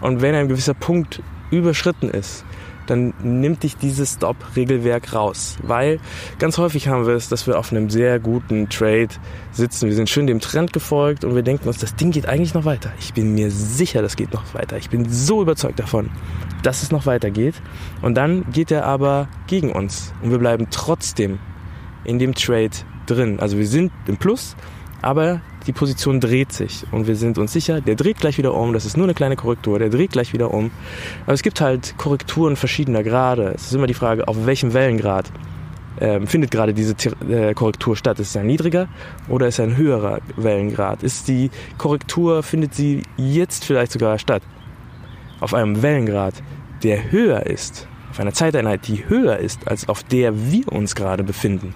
Und 0.00 0.22
wenn 0.22 0.34
ein 0.34 0.48
gewisser 0.48 0.74
Punkt 0.74 1.22
überschritten 1.50 2.08
ist, 2.08 2.44
dann 2.90 3.14
nimmt 3.22 3.62
dich 3.62 3.76
dieses 3.76 4.14
Stop-Regelwerk 4.14 5.14
raus. 5.14 5.58
Weil 5.62 6.00
ganz 6.40 6.58
häufig 6.58 6.88
haben 6.88 7.06
wir 7.06 7.14
es, 7.14 7.28
dass 7.28 7.46
wir 7.46 7.56
auf 7.56 7.70
einem 7.70 7.88
sehr 7.88 8.18
guten 8.18 8.68
Trade 8.68 9.08
sitzen. 9.52 9.86
Wir 9.86 9.94
sind 9.94 10.10
schön 10.10 10.26
dem 10.26 10.40
Trend 10.40 10.72
gefolgt 10.72 11.24
und 11.24 11.36
wir 11.36 11.42
denken 11.42 11.68
uns, 11.68 11.78
das 11.78 11.94
Ding 11.94 12.10
geht 12.10 12.26
eigentlich 12.26 12.52
noch 12.52 12.64
weiter. 12.64 12.92
Ich 12.98 13.14
bin 13.14 13.32
mir 13.34 13.50
sicher, 13.52 14.02
das 14.02 14.16
geht 14.16 14.32
noch 14.32 14.54
weiter. 14.54 14.76
Ich 14.76 14.90
bin 14.90 15.08
so 15.08 15.40
überzeugt 15.40 15.78
davon, 15.78 16.10
dass 16.64 16.82
es 16.82 16.90
noch 16.90 17.06
weitergeht. 17.06 17.54
Und 18.02 18.16
dann 18.16 18.50
geht 18.50 18.72
er 18.72 18.86
aber 18.86 19.28
gegen 19.46 19.70
uns 19.70 20.12
und 20.22 20.32
wir 20.32 20.38
bleiben 20.38 20.66
trotzdem 20.70 21.38
in 22.02 22.18
dem 22.18 22.34
Trade 22.34 22.70
drin. 23.06 23.38
Also 23.38 23.56
wir 23.56 23.68
sind 23.68 23.92
im 24.06 24.16
Plus, 24.16 24.56
aber 25.00 25.42
die 25.66 25.72
Position 25.72 26.20
dreht 26.20 26.52
sich 26.52 26.84
und 26.90 27.06
wir 27.06 27.16
sind 27.16 27.38
uns 27.38 27.52
sicher, 27.52 27.80
der 27.80 27.94
dreht 27.94 28.18
gleich 28.18 28.38
wieder 28.38 28.54
um, 28.54 28.72
das 28.72 28.86
ist 28.86 28.96
nur 28.96 29.06
eine 29.06 29.14
kleine 29.14 29.36
Korrektur, 29.36 29.78
der 29.78 29.90
dreht 29.90 30.12
gleich 30.12 30.32
wieder 30.32 30.52
um. 30.52 30.70
Aber 31.24 31.34
es 31.34 31.42
gibt 31.42 31.60
halt 31.60 31.94
Korrekturen 31.98 32.56
verschiedener 32.56 33.02
Grade. 33.02 33.52
Es 33.54 33.64
ist 33.64 33.74
immer 33.74 33.86
die 33.86 33.94
Frage, 33.94 34.26
auf 34.26 34.46
welchem 34.46 34.72
Wellengrad 34.72 35.30
ähm, 36.00 36.26
findet 36.26 36.50
gerade 36.50 36.72
diese 36.72 36.94
äh, 37.28 37.54
Korrektur 37.54 37.96
statt. 37.96 38.18
Ist 38.18 38.30
es 38.30 38.36
ein 38.36 38.46
niedriger 38.46 38.88
oder 39.28 39.46
ist 39.48 39.58
es 39.58 39.60
ein 39.60 39.76
höherer 39.76 40.20
Wellengrad? 40.36 41.02
Ist 41.02 41.28
die 41.28 41.50
Korrektur, 41.78 42.42
findet 42.42 42.74
sie 42.74 43.02
jetzt 43.16 43.64
vielleicht 43.64 43.92
sogar 43.92 44.18
statt? 44.18 44.42
Auf 45.40 45.54
einem 45.54 45.82
Wellengrad, 45.82 46.34
der 46.82 47.12
höher 47.12 47.46
ist, 47.46 47.86
auf 48.10 48.20
einer 48.20 48.32
Zeiteinheit, 48.32 48.88
die 48.88 49.08
höher 49.08 49.38
ist, 49.38 49.68
als 49.68 49.88
auf 49.88 50.02
der 50.02 50.50
wir 50.50 50.72
uns 50.72 50.94
gerade 50.94 51.22
befinden. 51.22 51.74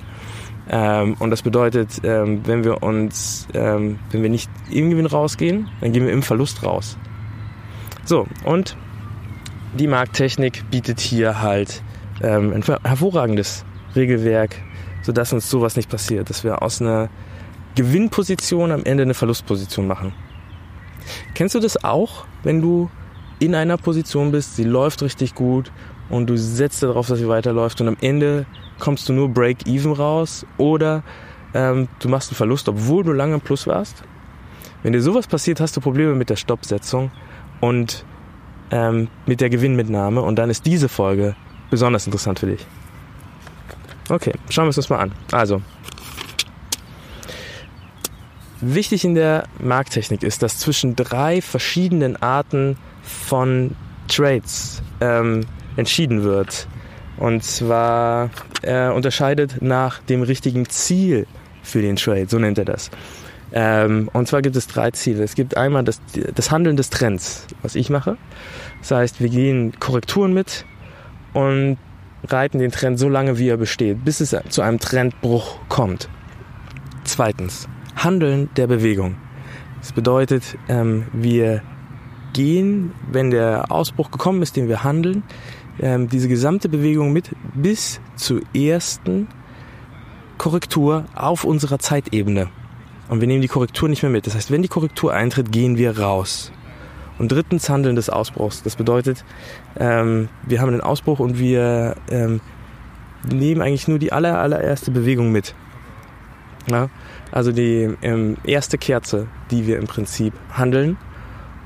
Ähm, 0.70 1.16
und 1.18 1.30
das 1.30 1.42
bedeutet, 1.42 2.00
ähm, 2.04 2.40
wenn 2.46 2.64
wir 2.64 2.82
uns, 2.82 3.46
ähm, 3.54 3.98
wenn 4.10 4.22
wir 4.22 4.30
nicht 4.30 4.50
im 4.70 4.90
Gewinn 4.90 5.06
rausgehen, 5.06 5.68
dann 5.80 5.92
gehen 5.92 6.06
wir 6.06 6.12
im 6.12 6.22
Verlust 6.22 6.62
raus. 6.62 6.96
So, 8.04 8.26
und 8.44 8.76
die 9.78 9.86
Markttechnik 9.86 10.70
bietet 10.70 11.00
hier 11.00 11.42
halt 11.42 11.82
ähm, 12.22 12.52
ein 12.52 12.62
hervorragendes 12.62 13.64
Regelwerk, 13.94 14.56
sodass 15.02 15.32
uns 15.32 15.50
sowas 15.50 15.76
nicht 15.76 15.90
passiert, 15.90 16.30
dass 16.30 16.44
wir 16.44 16.62
aus 16.62 16.80
einer 16.80 17.08
Gewinnposition 17.74 18.70
am 18.72 18.84
Ende 18.84 19.02
eine 19.02 19.14
Verlustposition 19.14 19.86
machen. 19.86 20.12
Kennst 21.34 21.54
du 21.54 21.60
das 21.60 21.82
auch, 21.84 22.24
wenn 22.42 22.62
du 22.62 22.88
in 23.38 23.54
einer 23.54 23.76
Position 23.76 24.30
bist, 24.30 24.56
sie 24.56 24.64
läuft 24.64 25.02
richtig 25.02 25.34
gut 25.34 25.72
und 26.08 26.28
du 26.28 26.36
setzt 26.36 26.82
darauf, 26.82 27.08
dass 27.08 27.18
sie 27.18 27.28
weiterläuft 27.28 27.80
und 27.80 27.88
am 27.88 27.96
Ende 28.00 28.46
kommst 28.84 29.08
du 29.08 29.14
nur 29.14 29.30
Break-Even 29.30 29.92
raus 29.92 30.44
oder 30.58 31.02
ähm, 31.54 31.88
du 32.00 32.10
machst 32.10 32.30
einen 32.30 32.36
Verlust, 32.36 32.68
obwohl 32.68 33.02
du 33.02 33.12
lange 33.12 33.34
im 33.34 33.40
Plus 33.40 33.66
warst. 33.66 34.04
Wenn 34.82 34.92
dir 34.92 35.00
sowas 35.00 35.26
passiert, 35.26 35.58
hast 35.58 35.74
du 35.74 35.80
Probleme 35.80 36.14
mit 36.14 36.28
der 36.28 36.36
Stoppsetzung 36.36 37.10
und 37.62 38.04
ähm, 38.70 39.08
mit 39.24 39.40
der 39.40 39.48
Gewinnmitnahme 39.48 40.20
und 40.20 40.36
dann 40.36 40.50
ist 40.50 40.66
diese 40.66 40.90
Folge 40.90 41.34
besonders 41.70 42.04
interessant 42.04 42.40
für 42.40 42.46
dich. 42.46 42.66
Okay, 44.10 44.34
schauen 44.50 44.64
wir 44.64 44.68
uns 44.68 44.76
das 44.76 44.90
mal 44.90 44.98
an. 44.98 45.12
Also, 45.32 45.62
wichtig 48.60 49.06
in 49.06 49.14
der 49.14 49.44
Markttechnik 49.60 50.22
ist, 50.22 50.42
dass 50.42 50.58
zwischen 50.58 50.94
drei 50.94 51.40
verschiedenen 51.40 52.20
Arten 52.20 52.76
von 53.02 53.74
Trades 54.08 54.82
ähm, 55.00 55.46
entschieden 55.76 56.22
wird. 56.22 56.68
Und 57.18 57.44
zwar 57.44 58.30
er 58.62 58.94
unterscheidet 58.94 59.62
nach 59.62 60.00
dem 60.00 60.22
richtigen 60.22 60.68
Ziel 60.68 61.26
für 61.62 61.80
den 61.80 61.96
Trade, 61.96 62.26
so 62.28 62.38
nennt 62.38 62.58
er 62.58 62.64
das. 62.64 62.90
Ähm, 63.52 64.10
und 64.12 64.26
zwar 64.26 64.42
gibt 64.42 64.56
es 64.56 64.66
drei 64.66 64.90
Ziele. 64.90 65.22
Es 65.22 65.34
gibt 65.34 65.56
einmal 65.56 65.84
das, 65.84 66.00
das 66.34 66.50
Handeln 66.50 66.76
des 66.76 66.90
Trends, 66.90 67.46
was 67.62 67.76
ich 67.76 67.88
mache. 67.88 68.16
Das 68.80 68.90
heißt, 68.90 69.20
wir 69.20 69.28
gehen 69.28 69.78
Korrekturen 69.78 70.32
mit 70.32 70.64
und 71.34 71.78
reiten 72.26 72.58
den 72.58 72.72
Trend 72.72 72.98
so 72.98 73.08
lange, 73.08 73.38
wie 73.38 73.48
er 73.48 73.56
besteht, 73.56 74.04
bis 74.04 74.20
es 74.20 74.36
zu 74.48 74.62
einem 74.62 74.80
Trendbruch 74.80 75.58
kommt. 75.68 76.08
Zweitens, 77.04 77.68
Handeln 77.96 78.48
der 78.56 78.66
Bewegung. 78.66 79.16
Das 79.80 79.92
bedeutet, 79.92 80.56
ähm, 80.68 81.06
wir 81.12 81.62
gehen, 82.32 82.92
wenn 83.10 83.30
der 83.30 83.70
Ausbruch 83.70 84.10
gekommen 84.10 84.42
ist, 84.42 84.56
den 84.56 84.68
wir 84.68 84.82
handeln, 84.82 85.22
ähm, 85.80 86.08
diese 86.08 86.28
gesamte 86.28 86.68
Bewegung 86.68 87.12
mit 87.12 87.30
bis 87.54 88.00
zur 88.16 88.40
ersten 88.54 89.28
Korrektur 90.38 91.04
auf 91.14 91.44
unserer 91.44 91.78
Zeitebene. 91.78 92.48
Und 93.08 93.20
wir 93.20 93.28
nehmen 93.28 93.42
die 93.42 93.48
Korrektur 93.48 93.88
nicht 93.88 94.02
mehr 94.02 94.10
mit. 94.10 94.26
Das 94.26 94.34
heißt, 94.34 94.50
wenn 94.50 94.62
die 94.62 94.68
Korrektur 94.68 95.12
eintritt, 95.12 95.52
gehen 95.52 95.76
wir 95.76 95.98
raus. 95.98 96.52
Und 97.18 97.30
drittens 97.30 97.68
Handeln 97.68 97.96
des 97.96 98.10
Ausbruchs. 98.10 98.62
Das 98.62 98.76
bedeutet, 98.76 99.24
ähm, 99.78 100.28
wir 100.42 100.60
haben 100.60 100.70
einen 100.70 100.80
Ausbruch 100.80 101.20
und 101.20 101.38
wir 101.38 101.96
ähm, 102.10 102.40
nehmen 103.30 103.62
eigentlich 103.62 103.88
nur 103.88 103.98
die 103.98 104.12
aller, 104.12 104.38
allererste 104.38 104.90
Bewegung 104.90 105.30
mit. 105.30 105.54
Ja? 106.66 106.88
Also 107.30 107.52
die 107.52 107.94
ähm, 108.02 108.36
erste 108.44 108.78
Kerze, 108.78 109.28
die 109.50 109.66
wir 109.66 109.78
im 109.78 109.86
Prinzip 109.86 110.32
handeln. 110.52 110.96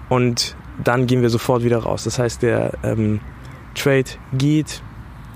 Und 0.09 0.57
dann 0.83 1.07
gehen 1.07 1.23
wir 1.23 1.31
sofort 1.31 1.65
wieder 1.65 1.79
raus. 1.79 2.05
Das 2.05 2.19
heißt, 2.19 2.43
der 2.43 2.73
ähm, 2.83 3.21
Trade 3.75 4.11
geht 4.33 4.83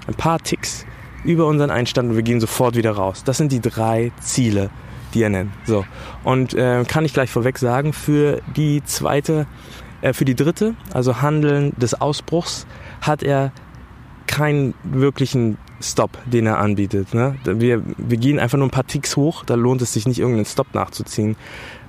ein 0.07 0.15
paar 0.15 0.39
Ticks 0.39 0.85
über 1.25 1.47
unseren 1.47 1.71
Einstand 1.71 2.11
und 2.11 2.17
wir 2.17 2.23
gehen 2.23 2.41
sofort 2.41 2.77
wieder 2.77 2.93
raus. 2.93 3.23
Das 3.25 3.37
sind 3.39 3.53
die 3.53 3.61
drei 3.61 4.13
Ziele, 4.21 4.71
die 5.15 5.23
er 5.23 5.31
nennt. 5.31 5.53
So. 5.65 5.85
Und 6.25 6.55
äh, 6.55 6.85
kann 6.85 7.05
ich 7.05 7.13
gleich 7.13 7.31
vorweg 7.31 7.59
sagen, 7.59 7.93
für 7.93 8.41
die 8.57 8.83
zweite, 8.85 9.47
äh, 10.01 10.13
für 10.13 10.25
die 10.25 10.35
dritte, 10.35 10.75
also 10.93 11.23
Handeln 11.23 11.73
des 11.77 12.01
Ausbruchs, 12.01 12.67
hat 13.01 13.23
er 13.23 13.53
keinen 14.27 14.75
wirklichen 14.83 15.59
Stop, 15.81 16.19
den 16.25 16.47
er 16.47 16.59
anbietet. 16.59 17.13
Ne? 17.13 17.37
Wir, 17.45 17.83
wir 17.97 18.17
gehen 18.17 18.39
einfach 18.39 18.57
nur 18.57 18.69
ein 18.69 18.71
paar 18.71 18.87
Ticks 18.87 19.17
hoch, 19.17 19.45
da 19.45 19.55
lohnt 19.55 19.83
es 19.83 19.93
sich 19.93 20.07
nicht, 20.07 20.19
irgendeinen 20.19 20.47
Stop 20.47 20.75
nachzuziehen. 20.75 21.37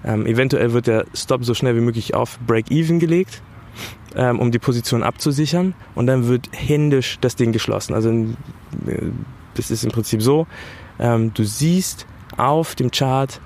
Ähm, 0.03 0.25
eventuell 0.25 0.73
wird 0.73 0.87
der 0.87 1.05
Stop 1.13 1.45
so 1.45 1.53
schnell 1.53 1.75
wie 1.75 1.81
möglich 1.81 2.13
auf 2.13 2.39
Break-Even 2.45 2.99
gelegt 2.99 3.41
ähm, 4.15 4.39
um 4.39 4.51
die 4.51 4.59
Position 4.59 5.03
abzusichern 5.03 5.73
und 5.95 6.07
dann 6.07 6.27
wird 6.27 6.49
händisch 6.51 7.17
das 7.21 7.35
Ding 7.35 7.51
geschlossen. 7.51 7.93
Also 7.93 8.09
äh, 8.09 8.25
das 9.55 9.71
ist 9.71 9.83
im 9.83 9.91
Prinzip 9.91 10.21
so, 10.21 10.47
ähm, 10.99 11.33
du 11.33 11.43
siehst 11.43 12.05
auf 12.37 12.75
dem 12.75 12.91
Chart, 12.91 13.39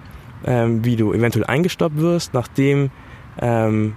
ähm, 0.45 0.83
wie 0.85 0.95
du 0.95 1.13
eventuell 1.13 1.45
eingestoppt 1.45 1.97
wirst, 1.97 2.33
nachdem 2.33 2.91
ähm, 3.39 3.95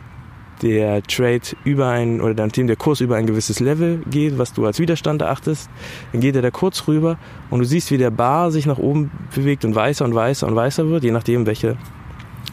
der 0.62 1.02
Trade 1.02 1.40
über 1.64 1.88
ein 1.88 2.20
oder 2.20 2.46
nachdem 2.46 2.66
der 2.66 2.76
Kurs 2.76 3.00
über 3.00 3.16
ein 3.16 3.26
gewisses 3.26 3.60
Level 3.60 4.02
geht, 4.10 4.38
was 4.38 4.52
du 4.52 4.66
als 4.66 4.78
Widerstand 4.78 5.22
erachtest, 5.22 5.70
dann 6.12 6.20
geht 6.20 6.36
er 6.36 6.42
da 6.42 6.50
kurz 6.50 6.86
rüber 6.86 7.18
und 7.48 7.60
du 7.60 7.64
siehst, 7.64 7.90
wie 7.90 7.98
der 7.98 8.10
Bar 8.10 8.50
sich 8.50 8.66
nach 8.66 8.78
oben 8.78 9.10
bewegt 9.34 9.64
und 9.64 9.74
weißer 9.74 10.04
und 10.04 10.14
weißer 10.14 10.46
und 10.46 10.54
weißer 10.54 10.88
wird, 10.88 11.04
je 11.04 11.12
nachdem, 11.12 11.46
welche 11.46 11.76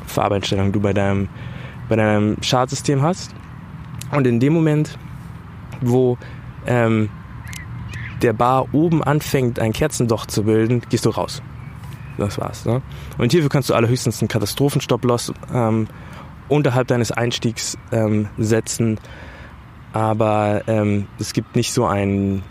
Farbeinstellung 0.05 0.71
du 0.71 0.79
bei 0.79 0.93
deinem, 0.93 1.27
bei 1.89 1.95
deinem 1.95 2.37
Chartsystem 2.41 3.01
hast. 3.01 3.35
Und 4.11 4.27
in 4.27 4.39
dem 4.39 4.53
Moment, 4.53 4.97
wo 5.81 6.17
ähm, 6.65 7.09
der 8.21 8.33
Bar 8.33 8.73
oben 8.73 9.03
anfängt, 9.03 9.59
ein 9.59 9.73
Kerzendocht 9.73 10.31
zu 10.31 10.43
bilden, 10.43 10.81
gehst 10.89 11.05
du 11.05 11.09
raus. 11.09 11.41
Das 12.17 12.39
war's. 12.39 12.65
Ne? 12.65 12.81
Und 13.17 13.31
hierfür 13.31 13.49
kannst 13.49 13.69
du 13.69 13.73
allerhöchstens 13.73 14.21
einen 14.21 14.27
Katastrophenstopp-Loss 14.27 15.33
ähm, 15.53 15.87
unterhalb 16.49 16.87
deines 16.87 17.11
Einstiegs 17.11 17.77
ähm, 17.91 18.29
setzen. 18.37 18.99
Aber 19.93 20.63
ähm, 20.67 21.07
es 21.19 21.33
gibt 21.33 21.55
nicht 21.55 21.73
so 21.73 21.85
ein, 21.85 22.43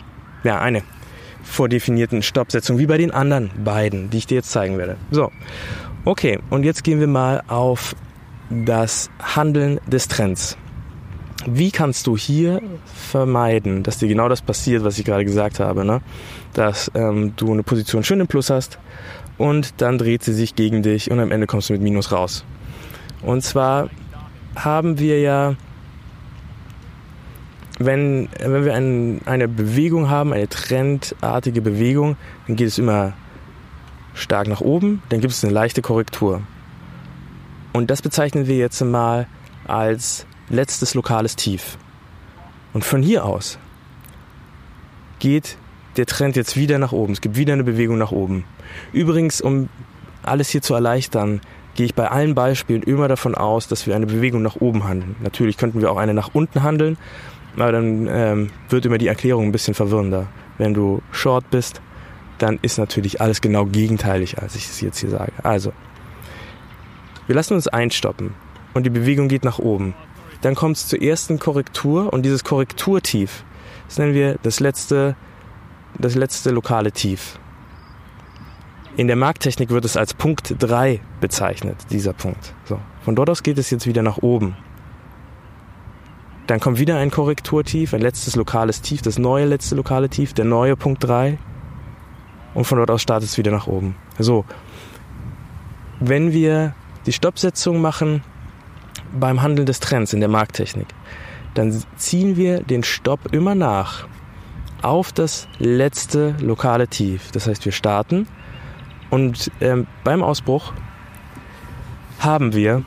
ja, 0.43 0.59
eine 0.59 0.83
vordefinierten 1.43 2.21
Stoppsetzung 2.21 2.77
wie 2.77 2.85
bei 2.85 2.97
den 2.97 3.11
anderen 3.11 3.51
beiden, 3.63 4.09
die 4.09 4.17
ich 4.17 4.27
dir 4.27 4.35
jetzt 4.35 4.51
zeigen 4.51 4.77
werde. 4.77 4.97
So, 5.11 5.31
okay, 6.05 6.39
und 6.49 6.63
jetzt 6.63 6.83
gehen 6.83 6.99
wir 6.99 7.07
mal 7.07 7.43
auf 7.47 7.95
das 8.49 9.09
Handeln 9.21 9.79
des 9.87 10.07
Trends. 10.07 10.57
Wie 11.49 11.71
kannst 11.71 12.07
du 12.07 12.17
hier 12.17 12.61
vermeiden, 12.85 13.81
dass 13.81 13.99
dir 13.99 14.09
genau 14.09 14.27
das 14.27 14.41
passiert, 14.41 14.83
was 14.83 14.99
ich 14.99 15.05
gerade 15.05 15.23
gesagt 15.23 15.61
habe, 15.61 15.85
ne? 15.85 16.01
dass 16.53 16.91
ähm, 16.93 17.37
du 17.37 17.53
eine 17.53 17.63
Position 17.63 18.03
schön 18.03 18.19
im 18.19 18.27
Plus 18.27 18.49
hast 18.49 18.79
und 19.37 19.81
dann 19.81 19.97
dreht 19.97 20.25
sie 20.25 20.33
sich 20.33 20.55
gegen 20.55 20.83
dich 20.83 21.09
und 21.09 21.21
am 21.21 21.31
Ende 21.31 21.47
kommst 21.47 21.69
du 21.69 21.73
mit 21.73 21.81
Minus 21.81 22.11
raus. 22.11 22.43
Und 23.21 23.45
zwar 23.45 23.89
haben 24.57 24.99
wir 24.99 25.21
ja, 25.21 25.55
wenn, 27.79 28.27
wenn 28.39 28.65
wir 28.65 28.73
ein, 28.73 29.21
eine 29.25 29.47
Bewegung 29.47 30.09
haben, 30.09 30.33
eine 30.33 30.49
trendartige 30.49 31.61
Bewegung, 31.61 32.17
dann 32.47 32.57
geht 32.57 32.67
es 32.67 32.77
immer 32.77 33.13
stark 34.13 34.49
nach 34.49 34.59
oben, 34.59 35.01
dann 35.07 35.21
gibt 35.21 35.31
es 35.31 35.45
eine 35.45 35.53
leichte 35.53 35.81
Korrektur. 35.81 36.41
Und 37.71 37.89
das 37.89 38.01
bezeichnen 38.01 38.47
wir 38.47 38.57
jetzt 38.57 38.81
mal 38.81 39.27
als 39.65 40.25
letztes 40.49 40.93
lokales 40.93 41.35
Tief. 41.35 41.77
Und 42.73 42.85
von 42.85 43.01
hier 43.01 43.25
aus 43.25 43.57
geht 45.19 45.57
der 45.97 46.05
Trend 46.05 46.35
jetzt 46.35 46.55
wieder 46.55 46.77
nach 46.77 46.91
oben. 46.91 47.13
Es 47.13 47.21
gibt 47.21 47.37
wieder 47.37 47.53
eine 47.53 47.63
Bewegung 47.63 47.97
nach 47.97 48.11
oben. 48.11 48.45
Übrigens, 48.93 49.41
um 49.41 49.69
alles 50.23 50.49
hier 50.49 50.61
zu 50.61 50.73
erleichtern, 50.73 51.41
gehe 51.75 51.85
ich 51.85 51.95
bei 51.95 52.09
allen 52.09 52.35
Beispielen 52.35 52.83
immer 52.83 53.07
davon 53.07 53.35
aus, 53.35 53.67
dass 53.67 53.87
wir 53.87 53.95
eine 53.95 54.05
Bewegung 54.05 54.41
nach 54.41 54.57
oben 54.57 54.87
handeln. 54.87 55.15
Natürlich 55.21 55.57
könnten 55.57 55.81
wir 55.81 55.91
auch 55.91 55.97
eine 55.97 56.13
nach 56.13 56.29
unten 56.33 56.63
handeln, 56.63 56.97
aber 57.55 57.71
dann 57.71 58.07
ähm, 58.07 58.49
wird 58.69 58.85
immer 58.85 58.97
die 58.97 59.07
Erklärung 59.07 59.45
ein 59.45 59.51
bisschen 59.51 59.73
verwirrender. 59.73 60.27
Wenn 60.57 60.73
du 60.73 61.01
short 61.11 61.49
bist, 61.49 61.81
dann 62.37 62.59
ist 62.61 62.77
natürlich 62.77 63.21
alles 63.21 63.41
genau 63.41 63.65
gegenteilig, 63.65 64.39
als 64.39 64.55
ich 64.55 64.65
es 64.65 64.81
jetzt 64.81 64.99
hier 64.99 65.09
sage. 65.09 65.31
Also, 65.43 65.73
wir 67.25 67.35
lassen 67.35 67.53
uns 67.55 67.67
einstoppen 67.67 68.33
und 68.73 68.85
die 68.85 68.89
Bewegung 68.89 69.27
geht 69.27 69.43
nach 69.43 69.59
oben. 69.59 69.93
Dann 70.41 70.55
kommt 70.55 70.77
es 70.77 70.87
zur 70.87 71.01
ersten 71.01 71.39
Korrektur 71.39 72.13
und 72.13 72.23
dieses 72.23 72.43
Korrekturtief, 72.43 73.43
das 73.87 73.97
nennen 73.97 74.13
wir 74.13 74.37
das 74.43 74.59
letzte, 74.59 75.15
das 75.97 76.15
letzte 76.15 76.51
lokale 76.51 76.91
Tief. 76.91 77.39
In 78.97 79.07
der 79.07 79.15
Markttechnik 79.15 79.69
wird 79.69 79.85
es 79.85 79.95
als 79.95 80.13
Punkt 80.13 80.55
3 80.57 80.99
bezeichnet, 81.21 81.77
dieser 81.91 82.13
Punkt. 82.13 82.55
So. 82.65 82.79
Von 83.03 83.15
dort 83.15 83.29
aus 83.29 83.43
geht 83.43 83.57
es 83.57 83.69
jetzt 83.69 83.85
wieder 83.85 84.01
nach 84.01 84.17
oben. 84.17 84.55
Dann 86.47 86.59
kommt 86.59 86.79
wieder 86.79 86.97
ein 86.97 87.11
Korrekturtief, 87.11 87.93
ein 87.93 88.01
letztes 88.01 88.35
lokales 88.35 88.81
Tief, 88.81 89.01
das 89.01 89.19
neue 89.19 89.45
letzte 89.45 89.75
lokale 89.75 90.09
Tief, 90.09 90.33
der 90.33 90.45
neue 90.45 90.75
Punkt 90.75 91.03
3. 91.03 91.37
Und 92.53 92.63
von 92.63 92.77
dort 92.77 92.89
aus 92.89 93.01
startet 93.01 93.29
es 93.29 93.37
wieder 93.37 93.51
nach 93.51 93.67
oben. 93.67 93.95
So. 94.17 94.45
Wenn 95.99 96.31
wir 96.31 96.73
die 97.05 97.13
Stoppsetzung 97.13 97.81
machen 97.81 98.23
beim 99.17 99.41
Handeln 99.41 99.65
des 99.65 99.79
Trends 99.79 100.13
in 100.13 100.19
der 100.19 100.29
Markttechnik, 100.29 100.87
dann 101.53 101.83
ziehen 101.95 102.35
wir 102.35 102.61
den 102.61 102.83
Stopp 102.83 103.33
immer 103.33 103.55
nach 103.55 104.07
auf 104.81 105.11
das 105.11 105.47
letzte 105.59 106.35
lokale 106.39 106.87
Tief. 106.87 107.31
Das 107.31 107.47
heißt, 107.47 107.65
wir 107.65 107.71
starten 107.71 108.27
und 109.09 109.51
ähm, 109.61 109.87
beim 110.03 110.21
Ausbruch 110.21 110.73
haben 112.19 112.53
wir 112.53 112.83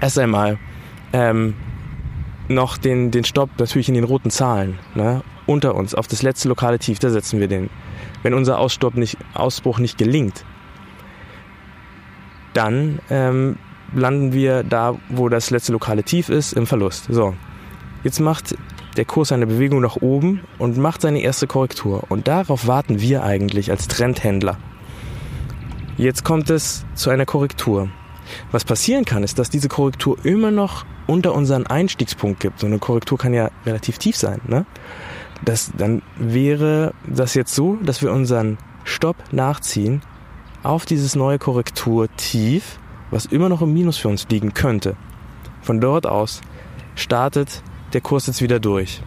erst 0.00 0.18
einmal 0.18 0.58
ähm, 1.12 1.54
noch 2.48 2.78
den, 2.78 3.10
den 3.10 3.24
Stopp 3.24 3.50
natürlich 3.58 3.88
in 3.88 3.94
den 3.94 4.04
roten 4.04 4.30
Zahlen 4.30 4.78
ne, 4.94 5.22
unter 5.46 5.74
uns 5.74 5.94
auf 5.94 6.06
das 6.06 6.22
letzte 6.22 6.48
lokale 6.48 6.78
Tief. 6.78 6.98
Da 6.98 7.10
setzen 7.10 7.40
wir 7.40 7.48
den. 7.48 7.70
Wenn 8.22 8.34
unser 8.34 8.58
Ausstopp 8.58 8.94
nicht, 8.94 9.18
Ausbruch 9.34 9.78
nicht 9.78 9.98
gelingt, 9.98 10.44
dann 12.52 13.00
ähm, 13.10 13.56
landen 13.94 14.32
wir 14.32 14.62
da, 14.62 14.96
wo 15.08 15.28
das 15.28 15.50
letzte 15.50 15.72
lokale 15.72 16.02
Tief 16.02 16.28
ist, 16.28 16.52
im 16.52 16.66
Verlust. 16.66 17.06
So, 17.08 17.34
jetzt 18.04 18.20
macht 18.20 18.56
der 18.96 19.04
Kurs 19.04 19.32
eine 19.32 19.46
Bewegung 19.46 19.80
nach 19.80 19.96
oben 19.96 20.40
und 20.58 20.78
macht 20.78 21.02
seine 21.02 21.20
erste 21.20 21.46
Korrektur. 21.46 22.04
Und 22.08 22.28
darauf 22.28 22.66
warten 22.66 23.00
wir 23.00 23.22
eigentlich 23.22 23.70
als 23.70 23.88
Trendhändler. 23.88 24.58
Jetzt 25.96 26.24
kommt 26.24 26.50
es 26.50 26.84
zu 26.94 27.10
einer 27.10 27.26
Korrektur. 27.26 27.88
Was 28.50 28.64
passieren 28.64 29.04
kann, 29.04 29.22
ist, 29.22 29.38
dass 29.38 29.50
diese 29.50 29.68
Korrektur 29.68 30.18
immer 30.24 30.50
noch 30.50 30.84
unter 31.06 31.34
unseren 31.34 31.66
Einstiegspunkt 31.66 32.40
gibt. 32.40 32.60
So 32.60 32.66
eine 32.66 32.78
Korrektur 32.78 33.18
kann 33.18 33.32
ja 33.32 33.50
relativ 33.64 33.98
tief 33.98 34.16
sein. 34.16 34.40
Ne? 34.46 34.66
Das, 35.44 35.70
dann 35.76 36.02
wäre 36.18 36.92
das 37.06 37.34
jetzt 37.34 37.54
so, 37.54 37.76
dass 37.76 38.02
wir 38.02 38.12
unseren 38.12 38.58
Stopp 38.84 39.16
nachziehen 39.32 40.02
auf 40.62 40.84
dieses 40.84 41.14
neue 41.14 41.38
Korrekturtief 41.38 42.78
was 43.10 43.26
immer 43.26 43.48
noch 43.48 43.62
im 43.62 43.72
Minus 43.72 43.96
für 43.96 44.08
uns 44.08 44.26
liegen 44.28 44.54
könnte. 44.54 44.96
Von 45.62 45.80
dort 45.80 46.06
aus 46.06 46.40
startet 46.94 47.62
der 47.92 48.00
Kurs 48.00 48.26
jetzt 48.26 48.42
wieder 48.42 48.60
durch. 48.60 49.02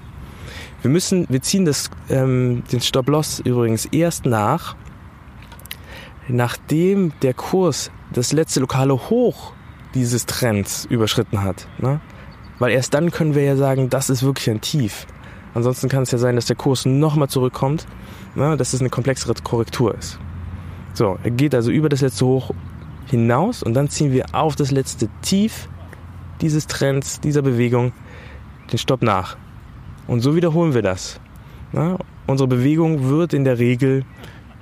Wir 0.82 0.92
müssen, 0.92 1.26
wir 1.30 1.42
ziehen 1.42 1.66
das, 1.66 1.90
ähm, 2.10 2.64
den 2.72 2.80
Stop-Loss 2.80 3.40
übrigens 3.40 3.86
erst 3.86 4.26
nach, 4.26 4.76
nachdem 6.28 7.12
der 7.22 7.34
Kurs 7.34 7.92
das 8.14 8.32
letzte 8.32 8.62
lokale 8.62 8.94
Hoch 9.10 9.54
dieses 9.94 10.26
Trends 10.26 10.86
überschritten 10.86 11.44
hat. 11.44 11.68
Ne? 11.80 12.00
Weil 12.60 12.72
erst 12.72 12.94
dann 12.94 13.12
können 13.12 13.36
wir 13.36 13.44
ja 13.44 13.56
sagen, 13.56 13.90
das 13.90 14.10
ist 14.10 14.24
wirklich 14.24 14.50
ein 14.50 14.62
Tief. 14.62 15.06
Ansonsten 15.54 15.90
kann 15.90 16.04
es 16.04 16.12
ja 16.12 16.18
sein, 16.18 16.36
dass 16.36 16.46
der 16.46 16.56
Kurs 16.56 16.86
nochmal 16.86 17.28
zurückkommt, 17.28 17.86
ne? 18.36 18.56
dass 18.56 18.74
es 18.74 18.80
eine 18.80 18.90
komplexere 18.90 19.34
Korrektur 19.44 19.96
ist. 19.96 20.20
So, 20.94 21.18
er 21.24 21.32
geht 21.32 21.56
also 21.56 21.72
über 21.72 21.90
das 21.90 22.02
letzte 22.02 22.26
Hoch 22.26 22.52
hinaus 23.10 23.64
und 23.64 23.74
dann 23.74 23.90
ziehen 23.90 24.12
wir 24.12 24.26
auf 24.34 24.56
das 24.56 24.72
letzte 24.72 25.10
Tief 25.22 25.68
dieses 26.42 26.68
Trends, 26.68 27.20
dieser 27.20 27.42
Bewegung 27.42 27.92
den 28.72 28.78
Stopp 28.78 29.02
nach. 29.02 29.38
Und 30.08 30.22
so 30.22 30.36
wiederholen 30.36 30.74
wir 30.74 30.82
das. 30.82 31.20
Ja, 31.74 31.98
unsere 32.28 32.48
Bewegung 32.48 33.10
wird 33.10 33.34
in 33.34 33.44
der 33.44 33.60
Regel 33.60 34.06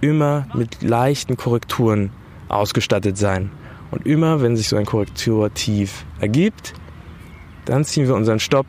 immer 0.01 0.47
mit 0.53 0.81
leichten 0.81 1.37
Korrekturen 1.37 2.11
ausgestattet 2.49 3.17
sein. 3.17 3.51
Und 3.91 4.05
immer, 4.05 4.41
wenn 4.41 4.57
sich 4.57 4.67
so 4.67 4.75
ein 4.75 4.85
Korrekturtief 4.85 6.05
ergibt, 6.19 6.73
dann 7.65 7.85
ziehen 7.85 8.07
wir 8.07 8.15
unseren 8.15 8.39
Stopp 8.39 8.65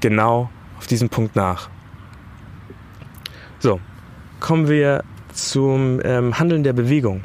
genau 0.00 0.50
auf 0.78 0.86
diesen 0.86 1.08
Punkt 1.08 1.36
nach. 1.36 1.68
So, 3.58 3.80
kommen 4.40 4.68
wir 4.68 5.04
zum 5.32 6.00
ähm, 6.04 6.38
Handeln 6.38 6.62
der 6.62 6.72
Bewegung. 6.72 7.22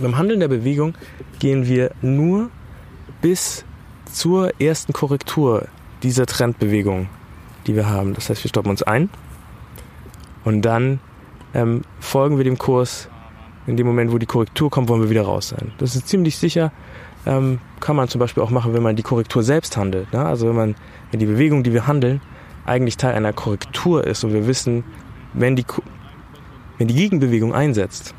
Beim 0.00 0.16
Handeln 0.16 0.38
der 0.38 0.48
Bewegung 0.48 0.94
gehen 1.40 1.66
wir 1.66 1.90
nur 2.02 2.50
bis 3.20 3.64
zur 4.04 4.60
ersten 4.60 4.92
Korrektur 4.92 5.66
dieser 6.04 6.26
Trendbewegung, 6.26 7.08
die 7.66 7.74
wir 7.74 7.88
haben. 7.88 8.14
Das 8.14 8.30
heißt, 8.30 8.44
wir 8.44 8.48
stoppen 8.48 8.70
uns 8.70 8.82
ein 8.84 9.10
und 10.44 10.62
dann 10.62 11.00
ähm, 11.52 11.82
folgen 11.98 12.36
wir 12.36 12.44
dem 12.44 12.58
Kurs. 12.58 13.08
In 13.66 13.76
dem 13.76 13.86
Moment, 13.86 14.12
wo 14.12 14.18
die 14.18 14.26
Korrektur 14.26 14.70
kommt, 14.70 14.88
wollen 14.88 15.02
wir 15.02 15.10
wieder 15.10 15.24
raus 15.24 15.48
sein. 15.48 15.72
Das 15.78 15.94
ist 15.94 16.08
ziemlich 16.08 16.38
sicher. 16.38 16.72
Ähm, 17.26 17.58
kann 17.80 17.96
man 17.96 18.08
zum 18.08 18.18
Beispiel 18.18 18.42
auch 18.42 18.50
machen, 18.50 18.72
wenn 18.72 18.82
man 18.82 18.96
die 18.96 19.02
Korrektur 19.02 19.42
selbst 19.42 19.76
handelt. 19.76 20.10
Ne? 20.12 20.24
Also 20.24 20.48
wenn 20.48 20.56
man, 20.56 20.74
wenn 21.10 21.20
die 21.20 21.26
Bewegung, 21.26 21.64
die 21.64 21.74
wir 21.74 21.86
handeln, 21.86 22.22
eigentlich 22.64 22.96
Teil 22.96 23.14
einer 23.14 23.32
Korrektur 23.32 24.06
ist 24.06 24.24
und 24.24 24.32
wir 24.32 24.46
wissen, 24.46 24.84
wenn 25.34 25.56
die, 25.56 25.66
wenn 26.78 26.88
die 26.88 26.94
Gegenbewegung 26.94 27.52
einsetzt, 27.52 28.14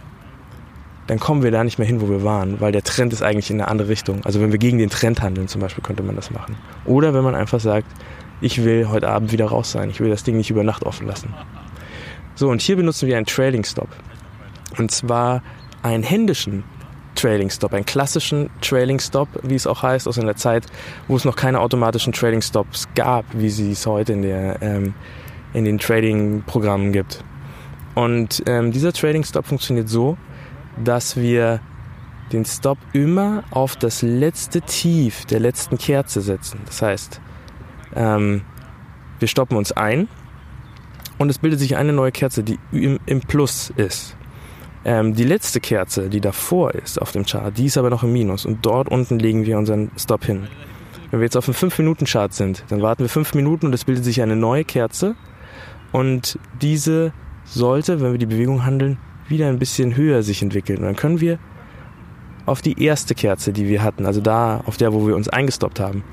dann 1.09 1.19
kommen 1.19 1.41
wir 1.41 1.49
da 1.49 1.63
nicht 1.63 1.79
mehr 1.79 1.87
hin, 1.87 2.01
wo 2.01 2.09
wir 2.09 2.23
waren, 2.23 2.61
weil 2.61 2.71
der 2.71 2.83
Trend 2.83 3.13
ist 3.13 3.23
eigentlich 3.23 3.49
in 3.49 3.59
eine 3.59 3.67
andere 3.67 3.89
Richtung. 3.89 4.23
Also 4.25 4.41
wenn 4.41 4.51
wir 4.51 4.59
gegen 4.59 4.77
den 4.77 4.91
Trend 4.91 5.23
handeln 5.23 5.47
zum 5.47 5.59
Beispiel, 5.59 5.83
könnte 5.83 6.03
man 6.03 6.15
das 6.15 6.29
machen. 6.29 6.55
Oder 6.85 7.15
wenn 7.15 7.23
man 7.23 7.33
einfach 7.33 7.59
sagt, 7.59 7.87
ich 8.41 8.63
will 8.63 8.89
heute 8.89 9.09
Abend 9.09 9.31
wieder 9.31 9.47
raus 9.47 9.71
sein, 9.71 9.89
ich 9.89 9.99
will 9.99 10.11
das 10.11 10.21
Ding 10.21 10.37
nicht 10.37 10.51
über 10.51 10.63
Nacht 10.63 10.83
offen 10.83 11.07
lassen. 11.07 11.33
So, 12.35 12.49
und 12.49 12.61
hier 12.61 12.75
benutzen 12.75 13.07
wir 13.07 13.17
einen 13.17 13.25
Trailing 13.25 13.63
Stop. 13.63 13.87
Und 14.77 14.91
zwar 14.91 15.41
einen 15.81 16.03
händischen 16.03 16.63
Trailing 17.15 17.49
Stop, 17.49 17.73
einen 17.73 17.87
klassischen 17.87 18.51
Trailing 18.61 18.99
Stop, 18.99 19.29
wie 19.41 19.55
es 19.55 19.65
auch 19.65 19.81
heißt, 19.81 20.07
aus 20.07 20.19
einer 20.19 20.35
Zeit, 20.35 20.67
wo 21.07 21.15
es 21.15 21.25
noch 21.25 21.35
keine 21.35 21.59
automatischen 21.59 22.13
Trailing 22.13 22.43
Stops 22.43 22.87
gab, 22.93 23.25
wie 23.33 23.49
sie 23.49 23.71
es 23.71 23.87
heute 23.87 24.13
in, 24.13 24.21
der, 24.21 24.61
ähm, 24.61 24.93
in 25.53 25.65
den 25.65 25.79
Trading-Programmen 25.79 26.91
gibt. 26.91 27.23
Und 27.95 28.43
ähm, 28.45 28.71
dieser 28.71 28.93
Trading 28.93 29.23
Stop 29.23 29.47
funktioniert 29.47 29.89
so, 29.89 30.15
dass 30.83 31.17
wir 31.17 31.59
den 32.31 32.45
Stop 32.45 32.77
immer 32.93 33.43
auf 33.51 33.75
das 33.75 34.01
letzte 34.01 34.61
Tief 34.61 35.25
der 35.25 35.39
letzten 35.39 35.77
Kerze 35.77 36.21
setzen. 36.21 36.61
Das 36.65 36.81
heißt, 36.81 37.21
ähm, 37.95 38.41
wir 39.19 39.27
stoppen 39.27 39.57
uns 39.57 39.71
ein 39.71 40.07
und 41.17 41.29
es 41.29 41.39
bildet 41.39 41.59
sich 41.59 41.75
eine 41.75 41.93
neue 41.93 42.11
Kerze, 42.11 42.43
die 42.43 42.59
im, 42.71 42.99
im 43.05 43.21
Plus 43.21 43.71
ist. 43.75 44.15
Ähm, 44.85 45.13
die 45.13 45.25
letzte 45.25 45.59
Kerze, 45.59 46.09
die 46.09 46.21
davor 46.21 46.73
ist 46.75 47.01
auf 47.01 47.11
dem 47.11 47.25
Chart, 47.25 47.57
die 47.57 47.65
ist 47.65 47.77
aber 47.77 47.89
noch 47.89 48.03
im 48.03 48.13
Minus 48.13 48.45
und 48.45 48.65
dort 48.65 48.89
unten 48.89 49.19
legen 49.19 49.45
wir 49.45 49.57
unseren 49.57 49.91
Stop 49.97 50.23
hin. 50.23 50.47
Wenn 51.11 51.19
wir 51.19 51.25
jetzt 51.25 51.37
auf 51.37 51.47
einem 51.47 51.55
5-Minuten-Chart 51.55 52.33
sind, 52.33 52.63
dann 52.69 52.81
warten 52.81 53.03
wir 53.03 53.09
5 53.09 53.33
Minuten 53.33 53.65
und 53.65 53.73
es 53.73 53.83
bildet 53.83 54.05
sich 54.05 54.21
eine 54.21 54.35
neue 54.35 54.63
Kerze. 54.63 55.15
Und 55.91 56.37
diese 56.61 57.13
sollte, 57.45 57.99
wenn 57.99 58.11
wir 58.11 58.19
die 58.19 58.27
Bewegung 58.27 58.63
handeln, 58.63 58.99
wieder 59.29 59.47
ein 59.47 59.59
bisschen 59.59 59.95
höher 59.95 60.23
sich 60.23 60.41
entwickeln. 60.41 60.79
Und 60.79 60.85
dann 60.85 60.95
können 60.95 61.21
wir 61.21 61.39
auf 62.45 62.61
die 62.61 62.83
erste 62.83 63.15
Kerze, 63.15 63.53
die 63.53 63.67
wir 63.67 63.83
hatten, 63.83 64.05
also 64.05 64.21
da, 64.21 64.61
auf 64.65 64.77
der, 64.77 64.93
wo 64.93 65.07
wir 65.07 65.15
uns 65.15 65.29
eingestoppt 65.29 65.79
haben, 65.79 66.03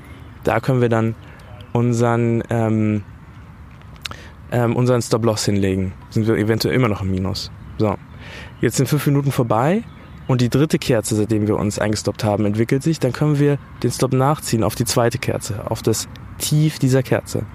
da 0.43 0.59
können 0.59 0.81
wir 0.81 0.89
dann 0.89 1.15
unseren, 1.73 2.43
ähm, 2.49 3.03
ähm, 4.51 4.75
unseren 4.75 5.01
Stop-Loss 5.01 5.45
hinlegen. 5.45 5.93
Sind 6.09 6.27
wir 6.27 6.35
eventuell 6.35 6.75
immer 6.75 6.87
noch 6.87 7.01
im 7.01 7.11
Minus. 7.11 7.51
So, 7.77 7.95
jetzt 8.61 8.77
sind 8.77 8.87
fünf 8.87 9.05
Minuten 9.07 9.31
vorbei 9.31 9.83
und 10.27 10.41
die 10.41 10.49
dritte 10.49 10.77
Kerze, 10.77 11.15
seitdem 11.15 11.47
wir 11.47 11.57
uns 11.57 11.79
eingestoppt 11.79 12.23
haben, 12.23 12.45
entwickelt 12.45 12.83
sich. 12.83 12.99
Dann 12.99 13.13
können 13.13 13.39
wir 13.39 13.57
den 13.83 13.91
Stop 13.91 14.13
nachziehen 14.13 14.63
auf 14.63 14.75
die 14.75 14.85
zweite 14.85 15.17
Kerze, 15.17 15.69
auf 15.69 15.81
das 15.81 16.07
Tief 16.37 16.79
dieser 16.79 17.01
Kerze. 17.01 17.45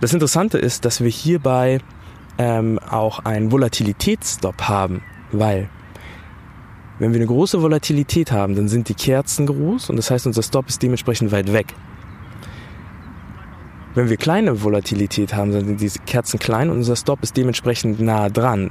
Das 0.00 0.12
Interessante 0.12 0.58
ist, 0.58 0.84
dass 0.84 1.00
wir 1.00 1.10
hierbei 1.10 1.80
ähm, 2.38 2.78
auch 2.78 3.20
einen 3.20 3.52
Volatilitätsstop 3.52 4.62
haben, 4.62 5.02
weil 5.32 5.68
wenn 6.98 7.12
wir 7.12 7.20
eine 7.20 7.26
große 7.26 7.60
Volatilität 7.60 8.32
haben, 8.32 8.54
dann 8.54 8.68
sind 8.68 8.88
die 8.88 8.94
Kerzen 8.94 9.46
groß 9.46 9.90
und 9.90 9.96
das 9.96 10.10
heißt, 10.10 10.26
unser 10.26 10.42
Stop 10.42 10.68
ist 10.68 10.82
dementsprechend 10.82 11.30
weit 11.30 11.52
weg. 11.52 11.74
Wenn 13.94 14.08
wir 14.10 14.16
kleine 14.16 14.62
Volatilität 14.62 15.34
haben, 15.34 15.52
dann 15.52 15.66
sind 15.66 15.80
diese 15.80 15.98
Kerzen 16.00 16.38
klein 16.38 16.70
und 16.70 16.78
unser 16.78 16.96
Stop 16.96 17.22
ist 17.22 17.36
dementsprechend 17.36 18.00
nah 18.00 18.28
dran. 18.28 18.70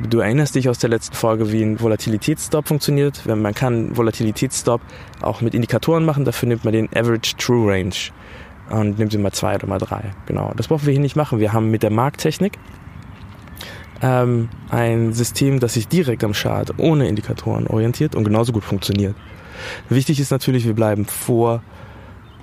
Du 0.00 0.20
erinnerst 0.20 0.54
dich 0.54 0.68
aus 0.68 0.78
der 0.78 0.90
letzten 0.90 1.16
Folge, 1.16 1.50
wie 1.50 1.62
ein 1.62 1.80
Volatilitätsstop 1.80 2.68
funktioniert. 2.68 3.26
Man 3.26 3.54
kann 3.54 3.96
Volatilitätsstop 3.96 4.80
auch 5.22 5.40
mit 5.40 5.54
Indikatoren 5.54 6.04
machen, 6.04 6.24
dafür 6.24 6.48
nimmt 6.48 6.64
man 6.64 6.72
den 6.72 6.88
Average 6.94 7.36
True 7.36 7.72
Range 7.72 7.94
und 8.70 8.98
nimmt 8.98 9.12
sie 9.12 9.18
mal 9.18 9.32
zwei 9.32 9.54
oder 9.54 9.66
mal 9.66 9.78
drei. 9.78 10.12
Genau. 10.26 10.52
Das 10.56 10.68
brauchen 10.68 10.86
wir 10.86 10.92
hier 10.92 11.00
nicht 11.00 11.16
machen. 11.16 11.40
Wir 11.40 11.52
haben 11.52 11.70
mit 11.70 11.82
der 11.82 11.90
Markttechnik 11.90 12.58
ähm, 14.02 14.48
ein 14.70 15.12
System, 15.12 15.60
das 15.60 15.74
sich 15.74 15.88
direkt 15.88 16.24
am 16.24 16.32
Chart 16.32 16.72
ohne 16.78 17.08
Indikatoren 17.08 17.66
orientiert 17.66 18.14
und 18.14 18.24
genauso 18.24 18.52
gut 18.52 18.64
funktioniert. 18.64 19.14
Wichtig 19.88 20.20
ist 20.20 20.30
natürlich, 20.30 20.66
wir 20.66 20.74
bleiben 20.74 21.04
vor 21.04 21.62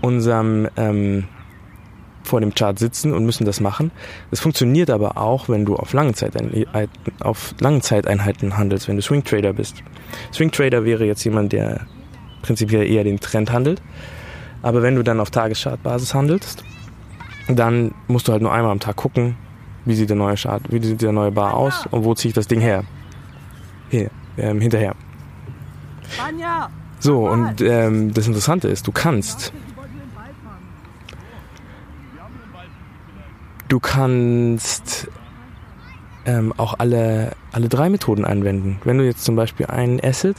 unserem 0.01 0.67
ähm, 0.75 1.25
vor 2.25 2.41
dem 2.41 2.53
Chart 2.55 2.77
sitzen 2.77 3.13
und 3.13 3.25
müssen 3.25 3.45
das 3.45 3.61
machen. 3.61 3.91
Das 4.31 4.39
funktioniert 4.39 4.89
aber 4.89 5.17
auch, 5.17 5.47
wenn 5.47 5.63
du 5.63 5.75
auf 5.75 5.93
langen, 5.93 6.15
Zeiteinheiten, 6.15 6.91
auf 7.19 7.53
langen 7.59 7.81
Zeiteinheiten 7.81 8.57
handelst, 8.57 8.87
wenn 8.87 8.95
du 8.95 9.01
Swing 9.01 9.23
Trader 9.23 9.53
bist. 9.53 9.83
Swing 10.33 10.51
Trader 10.51 10.85
wäre 10.85 11.05
jetzt 11.05 11.23
jemand, 11.23 11.53
der 11.53 11.81
prinzipiell 12.41 12.89
eher 12.89 13.03
den 13.03 13.19
Trend 13.19 13.51
handelt. 13.51 13.81
Aber 14.61 14.81
wenn 14.81 14.95
du 14.95 15.03
dann 15.03 15.19
auf 15.19 15.29
Tageschartbasis 15.29 16.13
handelst, 16.13 16.63
dann 17.47 17.93
musst 18.07 18.27
du 18.27 18.31
halt 18.31 18.41
nur 18.41 18.51
einmal 18.51 18.71
am 18.71 18.79
Tag 18.79 18.95
gucken, 18.95 19.37
wie 19.85 19.95
sieht 19.95 20.09
der 20.09 20.17
neue 20.17 20.35
Chart, 20.35 20.61
wie 20.69 20.83
sieht 20.83 21.01
der 21.01 21.11
neue 21.11 21.31
Bar 21.31 21.53
aus 21.53 21.85
und 21.91 22.03
wo 22.03 22.13
ziehe 22.13 22.29
ich 22.29 22.35
das 22.35 22.47
Ding 22.47 22.59
her? 22.59 22.83
Hier, 23.89 24.09
ähm, 24.37 24.59
hinterher. 24.59 24.95
So, 26.99 27.29
und 27.29 27.61
ähm, 27.61 28.13
das 28.13 28.27
Interessante 28.27 28.67
ist, 28.67 28.87
du 28.87 28.91
kannst 28.91 29.53
du 33.67 33.79
kannst 33.79 35.07
ähm, 36.25 36.53
auch 36.57 36.75
alle, 36.77 37.33
alle 37.51 37.69
drei 37.69 37.89
Methoden 37.89 38.25
anwenden. 38.25 38.79
Wenn 38.83 38.97
du 38.97 39.05
jetzt 39.05 39.23
zum 39.23 39.35
Beispiel 39.35 39.67
einen 39.67 39.99
Asset 40.03 40.37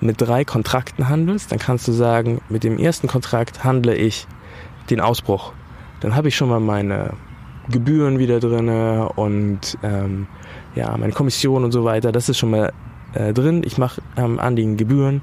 mit 0.00 0.20
drei 0.20 0.44
Kontrakten 0.44 1.08
handelst, 1.08 1.50
dann 1.50 1.58
kannst 1.58 1.88
du 1.88 1.92
sagen, 1.92 2.40
mit 2.48 2.64
dem 2.64 2.78
ersten 2.78 3.08
Kontrakt 3.08 3.64
handle 3.64 3.94
ich 3.94 4.26
den 4.90 5.00
Ausbruch. 5.00 5.52
Dann 6.00 6.14
habe 6.14 6.28
ich 6.28 6.36
schon 6.36 6.48
mal 6.48 6.60
meine 6.60 7.14
Gebühren 7.70 8.18
wieder 8.18 8.40
drin 8.40 8.68
und 8.68 9.78
ähm, 9.82 10.26
ja, 10.74 10.96
meine 10.96 11.12
Kommission 11.12 11.64
und 11.64 11.72
so 11.72 11.84
weiter, 11.84 12.12
das 12.12 12.28
ist 12.28 12.38
schon 12.38 12.50
mal 12.50 12.72
äh, 13.14 13.32
drin. 13.32 13.62
Ich 13.64 13.78
mache 13.78 14.02
ähm, 14.16 14.38
an 14.38 14.56
den 14.56 14.76
Gebühren 14.76 15.22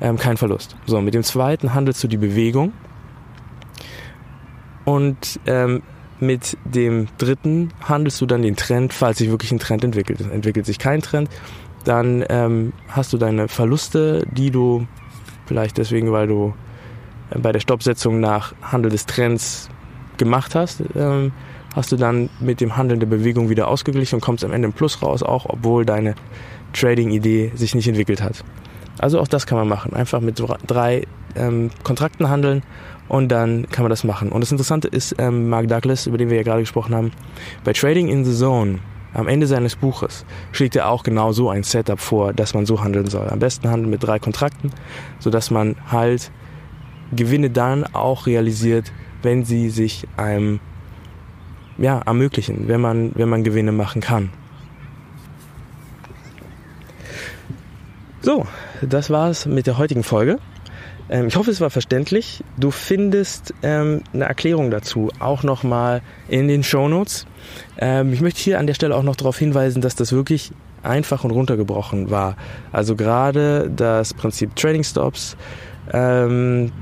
ähm, 0.00 0.16
keinen 0.16 0.36
Verlust. 0.36 0.76
So, 0.86 1.00
mit 1.00 1.14
dem 1.14 1.22
zweiten 1.22 1.74
handelst 1.74 2.02
du 2.02 2.08
die 2.08 2.16
Bewegung 2.16 2.72
und 4.84 5.40
ähm, 5.46 5.82
mit 6.20 6.56
dem 6.64 7.08
dritten 7.18 7.72
handelst 7.82 8.20
du 8.20 8.26
dann 8.26 8.42
den 8.42 8.56
Trend, 8.56 8.92
falls 8.92 9.18
sich 9.18 9.30
wirklich 9.30 9.52
ein 9.52 9.58
Trend 9.58 9.84
entwickelt. 9.84 10.20
Entwickelt 10.20 10.64
sich 10.64 10.78
kein 10.78 11.02
Trend, 11.02 11.28
dann 11.84 12.24
ähm, 12.28 12.72
hast 12.88 13.12
du 13.12 13.18
deine 13.18 13.48
Verluste, 13.48 14.26
die 14.30 14.50
du 14.50 14.86
vielleicht 15.46 15.76
deswegen, 15.76 16.12
weil 16.12 16.26
du 16.26 16.54
äh, 17.30 17.38
bei 17.38 17.52
der 17.52 17.60
Stoppsetzung 17.60 18.20
nach 18.20 18.54
Handel 18.62 18.90
des 18.90 19.06
Trends 19.06 19.68
gemacht 20.16 20.54
hast, 20.54 20.82
ähm, 20.94 21.32
hast 21.74 21.92
du 21.92 21.96
dann 21.96 22.30
mit 22.40 22.60
dem 22.60 22.76
Handeln 22.76 23.00
der 23.00 23.06
Bewegung 23.06 23.48
wieder 23.48 23.68
ausgeglichen 23.68 24.16
und 24.16 24.20
kommst 24.20 24.44
am 24.44 24.52
Ende 24.52 24.66
im 24.66 24.72
Plus 24.72 25.02
raus, 25.02 25.22
auch 25.22 25.46
obwohl 25.48 25.84
deine 25.84 26.14
Trading-Idee 26.72 27.52
sich 27.54 27.74
nicht 27.74 27.88
entwickelt 27.88 28.22
hat. 28.22 28.44
Also 28.98 29.20
auch 29.20 29.28
das 29.28 29.46
kann 29.46 29.58
man 29.58 29.68
machen. 29.68 29.92
Einfach 29.92 30.20
mit 30.20 30.42
drei 30.66 31.06
ähm, 31.34 31.70
Kontrakten 31.82 32.28
handeln 32.28 32.62
und 33.08 33.28
dann 33.28 33.68
kann 33.70 33.82
man 33.82 33.90
das 33.90 34.04
machen. 34.04 34.30
Und 34.30 34.40
das 34.40 34.52
Interessante 34.52 34.88
ist, 34.88 35.16
ähm, 35.18 35.48
Mark 35.48 35.68
Douglas, 35.68 36.06
über 36.06 36.16
den 36.16 36.30
wir 36.30 36.36
ja 36.36 36.42
gerade 36.42 36.62
gesprochen 36.62 36.94
haben, 36.94 37.12
bei 37.64 37.72
Trading 37.72 38.08
in 38.08 38.24
the 38.24 38.34
Zone, 38.34 38.78
am 39.12 39.28
Ende 39.28 39.46
seines 39.46 39.76
Buches, 39.76 40.24
schlägt 40.52 40.74
er 40.76 40.88
auch 40.88 41.02
genau 41.02 41.32
so 41.32 41.48
ein 41.48 41.62
Setup 41.62 42.00
vor, 42.00 42.32
dass 42.32 42.54
man 42.54 42.66
so 42.66 42.82
handeln 42.82 43.06
soll. 43.06 43.28
Am 43.28 43.38
besten 43.38 43.70
handeln 43.70 43.90
mit 43.90 44.02
drei 44.02 44.18
Kontrakten, 44.18 44.70
sodass 45.18 45.50
man 45.50 45.76
halt 45.90 46.30
Gewinne 47.12 47.50
dann 47.50 47.84
auch 47.84 48.26
realisiert, 48.26 48.92
wenn 49.22 49.44
sie 49.44 49.70
sich 49.70 50.06
einem 50.16 50.60
ja, 51.78 52.00
ermöglichen, 52.00 52.68
wenn 52.68 52.80
man, 52.80 53.12
wenn 53.14 53.28
man 53.28 53.44
Gewinne 53.44 53.72
machen 53.72 54.00
kann. 54.00 54.30
So, 58.20 58.46
das 58.80 59.10
war's 59.10 59.44
mit 59.46 59.66
der 59.66 59.76
heutigen 59.76 60.02
Folge. 60.02 60.38
Ähm, 61.10 61.26
ich 61.26 61.36
hoffe, 61.36 61.50
es 61.50 61.60
war 61.60 61.70
verständlich. 61.70 62.42
Du 62.56 62.70
findest 62.70 63.52
ähm, 63.62 64.02
eine 64.12 64.24
Erklärung 64.24 64.70
dazu 64.70 65.10
auch 65.18 65.42
nochmal 65.42 66.02
in 66.28 66.48
den 66.48 66.62
Show 66.62 66.88
Notes. 66.88 67.26
Ähm, 67.78 68.12
ich 68.12 68.20
möchte 68.20 68.40
hier 68.40 68.58
an 68.58 68.66
der 68.66 68.74
Stelle 68.74 68.96
auch 68.96 69.02
noch 69.02 69.16
darauf 69.16 69.38
hinweisen, 69.38 69.82
dass 69.82 69.94
das 69.94 70.12
wirklich 70.12 70.52
einfach 70.82 71.24
und 71.24 71.30
runtergebrochen 71.30 72.10
war. 72.10 72.36
Also 72.72 72.96
gerade 72.96 73.70
das 73.74 74.14
Prinzip 74.14 74.54
Trading 74.56 74.84
Stops, 74.84 75.36
ähm, 75.92 76.72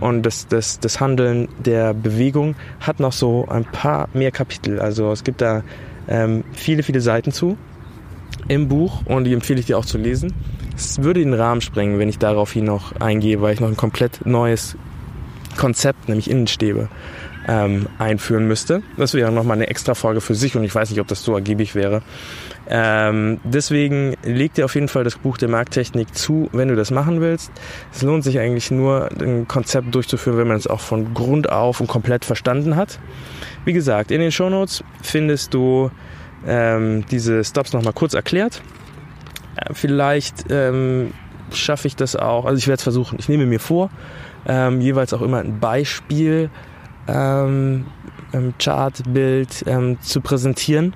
und 0.00 0.22
das, 0.22 0.46
das, 0.48 0.80
das 0.80 1.00
Handeln 1.00 1.48
der 1.64 1.94
Bewegung 1.94 2.54
hat 2.80 3.00
noch 3.00 3.12
so 3.12 3.46
ein 3.48 3.64
paar 3.64 4.08
mehr 4.14 4.30
Kapitel. 4.30 4.80
Also 4.80 5.10
es 5.12 5.24
gibt 5.24 5.40
da 5.40 5.62
ähm, 6.08 6.44
viele, 6.52 6.82
viele 6.82 7.00
Seiten 7.00 7.32
zu 7.32 7.56
im 8.48 8.68
Buch 8.68 9.02
und 9.06 9.24
die 9.24 9.32
empfehle 9.32 9.60
ich 9.60 9.66
dir 9.66 9.78
auch 9.78 9.84
zu 9.84 9.98
lesen. 9.98 10.32
Es 10.76 11.02
würde 11.02 11.20
den 11.20 11.34
Rahmen 11.34 11.60
sprengen, 11.60 11.98
wenn 11.98 12.08
ich 12.08 12.18
darauf 12.18 12.52
hier 12.52 12.62
noch 12.62 12.92
eingehe, 13.00 13.40
weil 13.40 13.54
ich 13.54 13.60
noch 13.60 13.68
ein 13.68 13.76
komplett 13.76 14.24
neues 14.24 14.76
Konzept, 15.56 16.08
nämlich 16.08 16.30
Innenstäbe, 16.30 16.88
ähm, 17.48 17.86
einführen 17.98 18.46
müsste. 18.46 18.82
Das 18.98 19.14
wäre 19.14 19.32
nochmal 19.32 19.56
eine 19.56 19.68
extra 19.68 19.94
Folge 19.94 20.20
für 20.20 20.34
sich 20.34 20.54
und 20.54 20.64
ich 20.64 20.74
weiß 20.74 20.90
nicht, 20.90 21.00
ob 21.00 21.08
das 21.08 21.24
so 21.24 21.34
ergiebig 21.34 21.74
wäre. 21.74 22.02
Ähm, 22.68 23.40
deswegen 23.42 24.14
leg 24.22 24.52
dir 24.52 24.66
auf 24.66 24.74
jeden 24.74 24.88
Fall 24.88 25.02
das 25.02 25.16
Buch 25.16 25.38
der 25.38 25.48
Markttechnik 25.48 26.14
zu, 26.14 26.50
wenn 26.52 26.68
du 26.68 26.76
das 26.76 26.90
machen 26.90 27.22
willst. 27.22 27.50
Es 27.92 28.02
lohnt 28.02 28.22
sich 28.22 28.38
eigentlich 28.38 28.70
nur, 28.70 29.08
ein 29.18 29.48
Konzept 29.48 29.94
durchzuführen, 29.94 30.36
wenn 30.36 30.48
man 30.48 30.58
es 30.58 30.66
auch 30.66 30.80
von 30.80 31.14
Grund 31.14 31.50
auf 31.50 31.80
und 31.80 31.86
komplett 31.86 32.26
verstanden 32.26 32.76
hat. 32.76 33.00
Wie 33.64 33.72
gesagt, 33.72 34.10
in 34.10 34.20
den 34.20 34.30
Shownotes 34.30 34.84
findest 35.02 35.54
du 35.54 35.90
ähm, 36.46 37.06
diese 37.10 37.42
Stops 37.42 37.72
nochmal 37.72 37.94
kurz 37.94 38.12
erklärt. 38.12 38.60
Äh, 39.56 39.72
vielleicht 39.72 40.44
ähm, 40.50 41.14
schaffe 41.54 41.88
ich 41.88 41.96
das 41.96 42.14
auch, 42.14 42.44
also 42.44 42.58
ich 42.58 42.68
werde 42.68 42.76
es 42.76 42.82
versuchen. 42.82 43.18
Ich 43.18 43.30
nehme 43.30 43.46
mir 43.46 43.58
vor, 43.60 43.88
ähm, 44.46 44.82
jeweils 44.82 45.14
auch 45.14 45.22
immer 45.22 45.38
ein 45.38 45.60
Beispiel 45.60 46.50
ähm, 47.08 47.86
Chartbild 48.58 49.64
ähm, 49.66 49.98
zu 50.00 50.20
präsentieren 50.20 50.94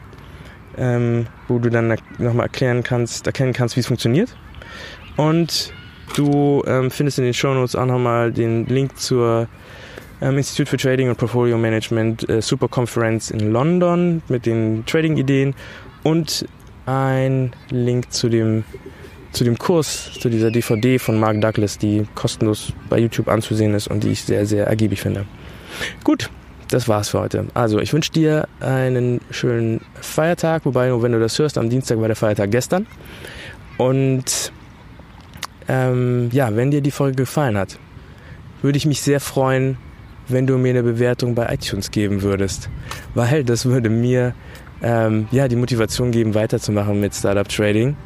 ähm, 0.76 1.26
wo 1.48 1.58
du 1.58 1.70
dann 1.70 1.96
nochmal 2.18 2.46
erklären 2.46 2.82
kannst, 2.82 3.26
erkennen 3.26 3.52
kannst, 3.52 3.76
wie 3.76 3.80
es 3.80 3.86
funktioniert. 3.86 4.34
Und 5.16 5.72
du 6.16 6.62
ähm, 6.66 6.90
findest 6.90 7.18
in 7.18 7.24
den 7.24 7.34
Show 7.34 7.54
Notes 7.54 7.76
auch 7.76 7.86
nochmal 7.86 8.32
den 8.32 8.66
Link 8.66 8.98
zur 8.98 9.48
ähm, 10.20 10.38
Institute 10.38 10.70
for 10.70 10.78
Trading 10.78 11.08
und 11.08 11.16
Portfolio 11.16 11.58
Management 11.58 12.28
äh, 12.28 12.40
Super 12.40 12.68
Conference 12.68 13.30
in 13.30 13.52
London 13.52 14.22
mit 14.28 14.46
den 14.46 14.84
Trading-Ideen 14.86 15.54
und 16.02 16.46
ein 16.86 17.52
Link 17.70 18.12
zu 18.12 18.28
dem 18.28 18.64
zu 19.32 19.44
dem 19.44 19.56
Kurs, 19.56 20.10
zu 20.20 20.28
dieser 20.28 20.50
DVD 20.50 20.98
von 20.98 21.18
Mark 21.18 21.40
Douglas, 21.40 21.78
die 21.78 22.06
kostenlos 22.14 22.74
bei 22.90 22.98
YouTube 22.98 23.28
anzusehen 23.28 23.72
ist 23.72 23.88
und 23.88 24.04
die 24.04 24.10
ich 24.10 24.24
sehr, 24.24 24.44
sehr 24.44 24.66
ergiebig 24.66 25.00
finde. 25.00 25.24
Gut, 26.04 26.30
das 26.68 26.88
war's 26.88 27.10
für 27.10 27.20
heute. 27.20 27.46
Also, 27.54 27.78
ich 27.80 27.92
wünsche 27.92 28.12
dir 28.12 28.48
einen 28.60 29.20
schönen 29.30 29.80
Feiertag, 30.00 30.64
wobei, 30.64 30.90
wenn 31.02 31.12
du 31.12 31.20
das 31.20 31.38
hörst, 31.38 31.58
am 31.58 31.70
Dienstag 31.70 32.00
war 32.00 32.08
der 32.08 32.16
Feiertag 32.16 32.50
gestern. 32.50 32.86
Und 33.78 34.52
ähm, 35.68 36.28
ja, 36.32 36.54
wenn 36.54 36.70
dir 36.70 36.80
die 36.80 36.90
Folge 36.90 37.16
gefallen 37.16 37.56
hat, 37.56 37.78
würde 38.62 38.76
ich 38.76 38.86
mich 38.86 39.00
sehr 39.02 39.20
freuen, 39.20 39.76
wenn 40.28 40.46
du 40.46 40.56
mir 40.58 40.70
eine 40.70 40.82
Bewertung 40.82 41.34
bei 41.34 41.52
iTunes 41.52 41.90
geben 41.90 42.22
würdest, 42.22 42.68
weil 43.14 43.44
das 43.44 43.66
würde 43.66 43.90
mir 43.90 44.34
ähm, 44.82 45.28
ja 45.30 45.48
die 45.48 45.56
Motivation 45.56 46.10
geben, 46.10 46.34
weiterzumachen 46.34 47.00
mit 47.00 47.14
Startup 47.14 47.48
Trading. 47.48 47.96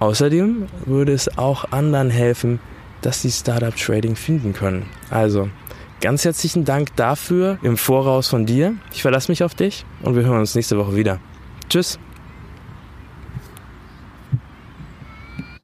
Außerdem 0.00 0.66
würde 0.86 1.12
es 1.12 1.38
auch 1.38 1.70
anderen 1.70 2.10
helfen, 2.10 2.58
dass 3.00 3.22
sie 3.22 3.30
Startup 3.30 3.74
Trading 3.74 4.16
finden 4.16 4.52
können. 4.52 4.86
Also 5.10 5.48
ganz 6.02 6.24
herzlichen 6.24 6.66
Dank 6.66 6.94
dafür 6.96 7.58
im 7.62 7.78
Voraus 7.78 8.28
von 8.28 8.44
dir. 8.44 8.74
Ich 8.92 9.00
verlasse 9.00 9.30
mich 9.30 9.42
auf 9.42 9.54
dich 9.54 9.86
und 10.02 10.16
wir 10.16 10.24
hören 10.24 10.40
uns 10.40 10.54
nächste 10.54 10.76
Woche 10.76 10.94
wieder. 10.96 11.18
Tschüss. 11.70 11.98